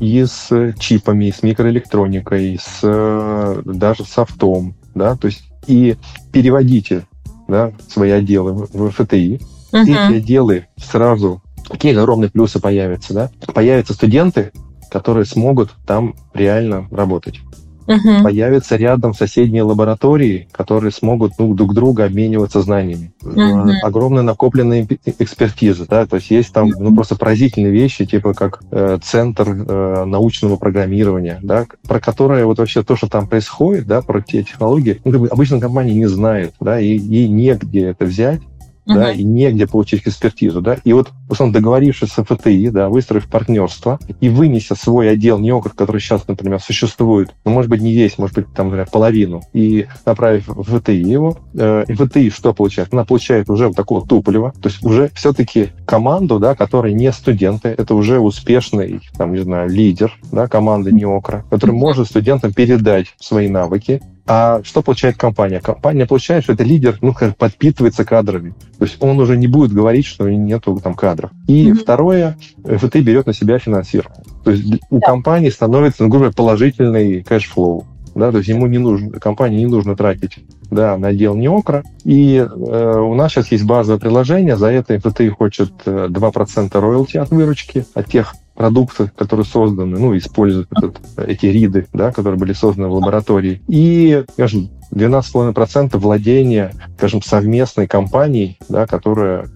и 0.00 0.24
с 0.24 0.74
чипами, 0.78 1.26
и 1.26 1.32
с 1.32 1.42
микроэлектроникой, 1.42 2.54
и 2.54 2.58
с, 2.58 3.62
даже 3.66 4.04
с 4.04 4.08
софтом, 4.08 4.74
да, 4.94 5.16
то 5.16 5.26
есть 5.26 5.42
и 5.66 5.96
переводите 6.32 7.06
да, 7.48 7.72
свои 7.88 8.10
отделы 8.10 8.52
в, 8.52 8.90
ФТИ, 8.90 9.40
uh-huh. 9.72 9.82
эти 9.82 10.16
отделы 10.16 10.66
сразу, 10.76 11.42
какие 11.68 11.96
огромные 11.96 12.30
плюсы 12.30 12.60
появятся, 12.60 13.14
да, 13.14 13.30
появятся 13.52 13.94
студенты, 13.94 14.52
которые 14.90 15.24
смогут 15.24 15.70
там 15.86 16.14
реально 16.34 16.88
работать 16.90 17.40
угу. 17.86 18.22
появятся 18.22 18.76
рядом 18.76 19.14
соседние 19.14 19.62
лаборатории, 19.62 20.48
которые 20.52 20.92
смогут 20.92 21.32
ну, 21.38 21.54
друг 21.54 21.74
друга 21.74 22.04
обмениваться 22.04 22.62
знаниями. 22.62 23.12
Угу. 23.22 23.72
Огромная 23.82 24.22
накопленная 24.22 24.86
экспертиза, 25.18 25.86
да, 25.88 26.06
то 26.06 26.16
есть 26.16 26.30
есть 26.30 26.52
там 26.52 26.68
ну, 26.68 26.94
просто 26.94 27.16
поразительные 27.16 27.72
вещи, 27.72 28.06
типа 28.06 28.34
как 28.34 28.62
э, 28.70 28.98
центр 29.02 29.48
э, 29.48 30.04
научного 30.04 30.56
программирования, 30.56 31.38
да, 31.42 31.66
про 31.86 32.00
которое 32.00 32.44
вот 32.44 32.58
вообще 32.58 32.82
то, 32.82 32.96
что 32.96 33.08
там 33.08 33.26
происходит, 33.26 33.86
да, 33.86 34.02
про 34.02 34.20
те 34.20 34.42
технологии, 34.42 35.00
ну, 35.04 35.12
как 35.12 35.20
бы 35.20 35.28
обычно 35.28 35.60
компания 35.60 35.94
не 35.94 36.06
знает, 36.06 36.54
да, 36.60 36.80
и 36.80 36.96
ей 36.96 37.28
негде 37.28 37.86
это 37.86 38.04
взять, 38.04 38.40
uh-huh. 38.86 38.94
да, 38.94 39.12
и 39.12 39.22
негде 39.22 39.66
получить 39.66 40.02
экспертизу, 40.06 40.60
да, 40.60 40.78
и 40.84 40.92
вот, 40.92 41.10
в 41.28 41.32
основном, 41.32 41.52
договорившись 41.54 42.10
с 42.10 42.22
ФТИ, 42.24 42.70
да, 42.70 42.88
выстроив 42.88 43.28
партнерство 43.28 43.98
и 44.20 44.28
вынеся 44.28 44.74
свой 44.74 45.10
отдел 45.10 45.38
НИОКР, 45.38 45.70
который 45.70 46.00
сейчас, 46.00 46.26
например, 46.28 46.60
существует, 46.60 47.34
ну, 47.44 47.52
может 47.52 47.70
быть, 47.70 47.80
не 47.80 47.94
весь, 47.94 48.18
может 48.18 48.36
быть, 48.36 48.46
там, 48.54 48.66
например, 48.66 48.88
половину, 48.90 49.42
и 49.52 49.86
направив 50.04 50.48
в 50.48 50.78
ФТИ 50.78 50.90
его, 50.92 51.38
э, 51.54 51.84
ФТИ 51.88 52.30
что 52.30 52.52
получает? 52.52 52.92
Она 52.92 53.04
получает 53.04 53.50
уже 53.50 53.68
вот 53.68 53.76
такого 53.76 54.06
Туполева, 54.06 54.52
то 54.60 54.68
есть 54.68 54.84
уже 54.84 55.10
все-таки 55.14 55.70
команду, 55.86 56.38
да, 56.38 56.54
которая 56.54 56.92
не 56.92 57.12
студенты, 57.12 57.68
это 57.68 57.94
уже 57.94 58.18
успешный, 58.18 59.00
там, 59.16 59.32
не 59.32 59.42
знаю, 59.42 59.70
лидер, 59.70 60.12
да, 60.30 60.48
команды 60.48 60.92
НИОКРа, 60.92 61.44
который 61.50 61.72
может 61.72 62.08
студентам 62.08 62.52
передать 62.52 63.14
свои 63.20 63.48
навыки, 63.48 64.02
а 64.26 64.60
что 64.62 64.82
получает 64.82 65.16
компания? 65.16 65.60
Компания 65.60 66.06
получает, 66.06 66.44
что 66.44 66.52
это 66.52 66.62
лидер, 66.62 66.98
ну, 67.00 67.12
как 67.12 67.36
подпитывается 67.36 68.04
кадрами. 68.04 68.54
То 68.78 68.84
есть 68.84 68.96
он 69.00 69.18
уже 69.18 69.36
не 69.36 69.48
будет 69.48 69.72
говорить, 69.72 70.06
что 70.06 70.28
нету 70.28 70.78
там 70.82 70.94
кадров. 70.94 71.32
И 71.48 71.70
mm-hmm. 71.70 71.74
второе, 71.74 72.36
ФТ 72.64 72.96
берет 72.96 73.26
на 73.26 73.32
себя 73.32 73.58
финансирование. 73.58 74.22
То 74.44 74.52
есть 74.52 74.64
у 74.90 74.98
да. 74.98 75.06
компании 75.06 75.50
становится, 75.50 76.04
ну, 76.04 76.08
грубо 76.08 76.24
говоря, 76.26 76.34
положительный 76.34 77.22
cash 77.22 77.50
flow. 77.50 77.86
Да, 78.14 78.30
то 78.30 78.38
есть 78.38 78.48
ему 78.48 78.66
не 78.66 78.76
нужно, 78.76 79.18
компании 79.18 79.60
не 79.60 79.66
нужно 79.66 79.96
тратить 79.96 80.38
да, 80.70 80.98
на 80.98 81.08
отдел 81.08 81.34
неокра. 81.34 81.82
И 82.04 82.36
э, 82.36 82.98
у 82.98 83.14
нас 83.14 83.32
сейчас 83.32 83.50
есть 83.50 83.64
базовое 83.64 83.98
приложение, 83.98 84.56
за 84.56 84.68
это 84.68 84.98
ФТИ 84.98 85.30
хочет 85.30 85.72
2% 85.84 86.78
роялти 86.78 87.16
от 87.16 87.30
выручки, 87.30 87.86
от 87.94 88.06
тех 88.08 88.34
продукты, 88.62 89.10
которые 89.16 89.44
созданы, 89.44 89.98
ну, 89.98 90.16
используют 90.16 90.68
этот, 90.70 91.00
эти 91.16 91.46
риды, 91.46 91.88
да, 91.92 92.12
которые 92.12 92.38
были 92.38 92.52
созданы 92.52 92.86
в 92.86 92.92
лаборатории. 92.92 93.60
И, 93.66 94.24
скажем, 94.34 94.70
12,5% 94.92 95.98
владения, 95.98 96.72
скажем, 96.96 97.22
совместной 97.22 97.88
компанией, 97.88 98.56
да, 98.68 98.86
которая 98.86 99.48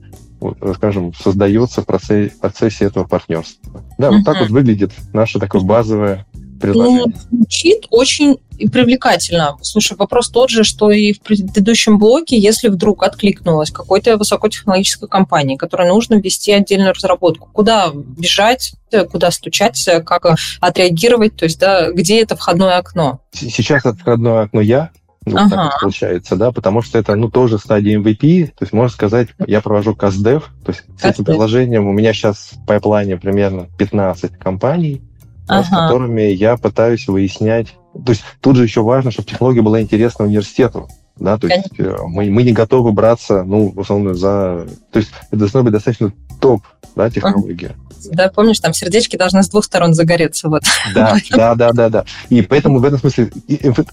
скажем, 0.74 1.14
создается 1.14 1.82
в 1.82 1.86
процессе, 1.86 2.34
процессе 2.40 2.86
этого 2.86 3.04
партнерства. 3.04 3.84
Да, 3.96 4.08
uh-huh. 4.08 4.16
вот 4.16 4.24
так 4.24 4.40
вот 4.40 4.50
выглядит 4.50 4.92
наше 5.12 5.38
такое 5.38 5.62
базовое 5.62 6.26
предложение. 6.60 7.04
Ну, 7.06 7.38
звучит 7.38 7.86
очень 7.90 8.38
привлекательно. 8.72 9.56
Слушай, 9.60 9.96
вопрос 9.96 10.30
тот 10.30 10.50
же, 10.50 10.64
что 10.64 10.90
и 10.90 11.12
в 11.12 11.20
предыдущем 11.20 11.98
блоке, 11.98 12.38
если 12.38 12.68
вдруг 12.68 13.02
откликнулась 13.02 13.70
какой-то 13.70 14.16
высокотехнологической 14.16 15.08
компании, 15.08 15.56
которой 15.56 15.88
нужно 15.88 16.14
ввести 16.14 16.52
отдельную 16.52 16.94
разработку, 16.94 17.50
куда 17.52 17.90
бежать, 17.94 18.72
куда 19.10 19.30
стучать, 19.30 19.82
как 20.04 20.26
отреагировать, 20.60 21.36
то 21.36 21.44
есть, 21.44 21.60
да, 21.60 21.90
где 21.92 22.22
это 22.22 22.36
входное 22.36 22.78
окно? 22.78 23.20
Сейчас 23.32 23.84
это 23.84 23.94
входное 23.94 24.42
окно 24.42 24.60
я, 24.60 24.90
ну, 25.26 25.38
ага. 25.38 25.50
так 25.50 25.80
получается, 25.80 26.36
да, 26.36 26.52
потому 26.52 26.82
что 26.82 26.98
это, 26.98 27.16
ну, 27.16 27.28
тоже 27.28 27.58
стадия 27.58 27.98
MVP, 27.98 28.46
то 28.46 28.62
есть, 28.62 28.72
можно 28.72 28.94
сказать, 28.94 29.28
я 29.46 29.60
провожу 29.60 29.92
CastDev, 29.92 30.44
то 30.64 30.72
есть 30.72 30.84
с 30.98 31.04
этим 31.04 31.24
приложением 31.24 31.88
у 31.88 31.92
меня 31.92 32.12
сейчас 32.12 32.52
в 32.52 32.64
пайплайне 32.64 33.16
примерно 33.16 33.66
15 33.76 34.38
компаний, 34.38 35.02
ага. 35.46 35.64
с 35.64 35.68
которыми 35.70 36.22
я 36.22 36.56
пытаюсь 36.56 37.08
выяснять, 37.08 37.74
то 37.92 38.12
есть 38.12 38.22
тут 38.40 38.56
же 38.56 38.64
еще 38.64 38.82
важно, 38.82 39.10
чтобы 39.10 39.28
технология 39.28 39.62
была 39.62 39.80
интересна 39.80 40.24
университету, 40.24 40.88
да, 41.18 41.38
то 41.38 41.46
есть 41.46 41.68
э, 41.78 41.96
мы, 42.06 42.30
мы 42.30 42.42
не 42.42 42.52
готовы 42.52 42.92
браться, 42.92 43.42
ну, 43.42 43.72
условно, 43.74 44.14
за... 44.14 44.66
То 44.92 44.98
есть 44.98 45.10
это 45.28 45.36
должна 45.36 45.62
быть 45.62 45.72
достаточно 45.72 46.12
топ, 46.40 46.62
да, 46.94 47.08
технология. 47.08 47.74
Да, 48.10 48.28
помнишь, 48.28 48.60
там 48.60 48.72
сердечки 48.72 49.16
должны 49.16 49.42
с 49.42 49.48
двух 49.48 49.64
сторон 49.64 49.94
загореться. 49.94 50.48
Вот. 50.48 50.64
Да, 50.94 51.16
да, 51.30 51.54
да, 51.54 51.72
да, 51.72 51.88
да. 51.88 52.04
И 52.28 52.42
поэтому 52.42 52.80
в 52.80 52.84
этом 52.84 52.98
смысле, 52.98 53.26
то 53.26 53.36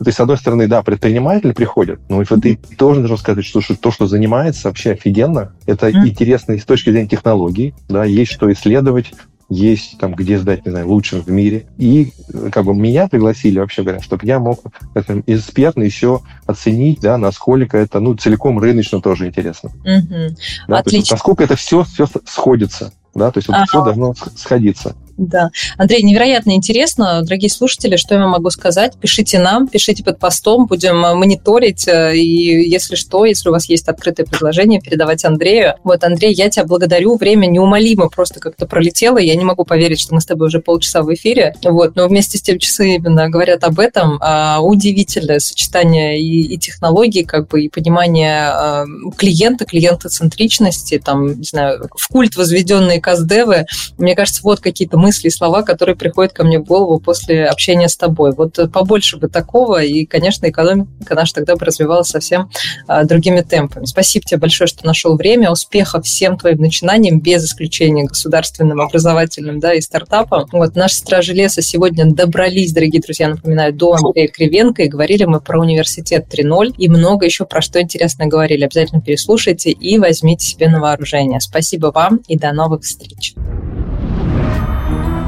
есть, 0.06 0.18
с 0.18 0.20
одной 0.20 0.38
стороны, 0.38 0.68
да, 0.68 0.84
предприниматели 0.84 1.54
приходят, 1.54 2.00
но 2.10 2.22
и 2.22 2.26
ты 2.26 2.58
тоже 2.78 3.00
должен 3.00 3.18
сказать, 3.18 3.46
что, 3.46 3.62
что 3.62 3.76
то, 3.76 3.92
что 3.92 4.06
занимается, 4.08 4.68
вообще 4.68 4.92
офигенно. 4.92 5.54
Это 5.66 5.90
mm. 5.90 6.08
интересно 6.08 6.54
и 6.54 6.60
с 6.60 6.66
точки 6.66 6.90
зрения 6.92 7.08
технологий, 7.08 7.74
да, 7.88 8.04
есть 8.04 8.32
что 8.32 8.52
исследовать, 8.52 9.14
есть 9.54 9.98
там, 9.98 10.14
где 10.14 10.38
сдать, 10.38 10.66
не 10.66 10.72
знаю, 10.72 10.88
лучшим 10.88 11.22
в 11.22 11.28
мире. 11.30 11.68
И 11.78 12.12
как 12.52 12.66
бы 12.66 12.74
меня 12.74 13.08
пригласили, 13.08 13.60
вообще 13.60 13.84
говоря, 13.84 14.02
чтобы 14.02 14.26
я 14.26 14.40
мог 14.40 14.62
как 14.94 15.10
экспертно 15.28 15.84
еще 15.84 16.22
оценить, 16.46 17.00
да, 17.00 17.18
насколько 17.18 17.78
это, 17.78 18.00
ну, 18.00 18.16
целиком 18.16 18.60
рыночно 18.60 19.02
тоже 19.02 19.28
интересно. 19.28 19.70
Угу. 19.84 20.36
Да, 20.68 20.80
Отлично. 20.80 20.98
есть, 20.98 21.12
насколько 21.12 21.44
это 21.44 21.56
все, 21.56 21.84
все 21.84 22.08
сходится. 22.26 22.92
Да, 23.16 23.32
то 23.32 23.38
есть 23.38 23.48
вот 23.48 23.56
ага. 23.56 23.66
все 23.68 23.84
должно 23.84 24.14
сходиться. 24.36 24.96
Да. 25.18 25.52
Андрей, 25.78 26.02
невероятно 26.02 26.52
интересно. 26.52 27.22
Дорогие 27.22 27.50
слушатели, 27.50 27.98
что 27.98 28.16
я 28.16 28.28
могу 28.28 28.50
сказать? 28.50 28.94
Пишите 29.00 29.38
нам, 29.38 29.68
пишите 29.68 30.04
под 30.04 30.18
постом, 30.18 30.66
будем 30.66 31.06
э, 31.06 31.14
мониторить. 31.14 31.88
Э, 31.88 32.16
и 32.16 32.68
если 32.68 32.96
что, 32.96 33.26
если 33.26 33.50
у 33.50 33.52
вас 33.52 33.70
есть 33.70 33.88
открытое 33.88 34.26
предложение, 34.26 34.82
передавать 34.82 35.24
Андрею. 35.24 35.76
Вот, 35.84 36.04
Андрей, 36.04 36.34
я 36.34 36.50
тебя 36.50 36.66
благодарю. 36.66 37.16
Время 37.18 37.46
неумолимо 37.46 38.10
просто 38.10 38.40
как-то 38.40 38.66
пролетело. 38.66 39.20
Я 39.20 39.36
не 39.36 39.46
могу 39.46 39.66
поверить, 39.66 40.00
что 40.00 40.16
мы 40.16 40.22
с 40.22 40.26
тобой 40.26 40.48
уже 40.48 40.60
полчаса 40.60 41.04
в 41.04 41.14
эфире. 41.14 41.56
Вот, 41.64 41.96
но 41.96 42.08
вместе 42.08 42.40
с 42.40 42.42
тем 42.42 42.58
часы 42.58 42.96
именно 42.96 43.30
говорят 43.30 43.64
об 43.64 43.80
этом. 43.80 44.18
А, 44.20 44.62
удивительное 44.62 45.40
сочетание 45.40 46.20
и, 46.20 46.56
и 46.56 46.58
технологий, 46.58 47.24
как 47.24 47.50
бы, 47.50 47.62
и 47.62 47.70
понимание 47.70 48.48
а, 48.48 48.86
клиента, 49.16 49.66
клиентоцентричности, 49.66 51.00
там, 51.04 51.38
не 51.38 51.44
знаю, 51.44 51.88
в 51.96 52.08
культ 52.08 52.36
возведенные 52.36 53.00
каздевы. 53.00 53.66
Мне 54.00 54.16
кажется, 54.16 54.42
вот 54.44 54.60
какие-то 54.60 54.98
мысли 55.04 55.28
слова, 55.28 55.64
которые 55.64 55.96
приходят 55.98 56.32
ко 56.32 56.46
мне 56.46 56.60
в 56.60 56.64
голову 56.64 57.00
после 57.00 57.46
общения 57.46 57.90
с 57.90 57.98
тобой. 57.98 58.32
Вот 58.32 58.58
э, 58.58 58.68
побольше 58.70 59.18
бы 59.18 59.28
такого, 59.28 59.84
и, 59.84 60.06
конечно, 60.06 60.50
экономика 60.50 61.14
наша 61.14 61.36
тогда 61.36 61.56
бы 61.56 61.66
развивалась 61.66 62.08
совсем 62.08 62.50
а, 62.88 63.04
другими 63.04 63.42
темпами. 63.42 63.86
Спасибо 63.86 64.26
тебе 64.26 64.40
большое, 64.40 64.68
что 64.68 64.86
нашел 64.86 65.18
время. 65.18 65.52
Успехов 65.52 66.06
всем 66.06 66.38
твоим 66.38 66.60
начинаниям, 66.60 67.20
без 67.20 67.44
исключения 67.46 68.06
государственным, 68.06 68.80
образовательным, 68.80 69.60
да, 69.60 69.74
и 69.74 69.82
стартапам. 69.82 70.48
Вот, 70.52 70.76
наши 70.76 70.96
стражи 70.96 71.34
леса 71.34 71.62
сегодня 71.62 72.06
добрались, 72.06 72.72
дорогие 72.72 73.02
друзья, 73.02 73.28
напоминаю, 73.28 73.74
до 73.74 73.94
Андрея 73.94 74.30
Кривенко, 74.30 74.84
и 74.84 74.88
говорили 74.88 75.26
мы 75.26 75.42
про 75.42 75.60
университет 75.60 76.28
3.0, 76.32 76.76
и 76.78 76.88
много 76.88 77.26
еще 77.26 77.46
про 77.46 77.62
что 77.62 77.82
интересно 77.82 78.28
говорили. 78.28 78.64
Обязательно 78.64 79.02
переслушайте 79.02 79.72
и 79.72 80.00
возьмите 80.00 80.46
себе 80.46 80.70
на 80.70 80.80
вооружение. 80.80 81.42
Спасибо 81.42 81.88
вам 81.88 82.22
и 82.28 82.38
до 82.38 82.54
новых 82.54 82.84
встреч. 82.84 83.34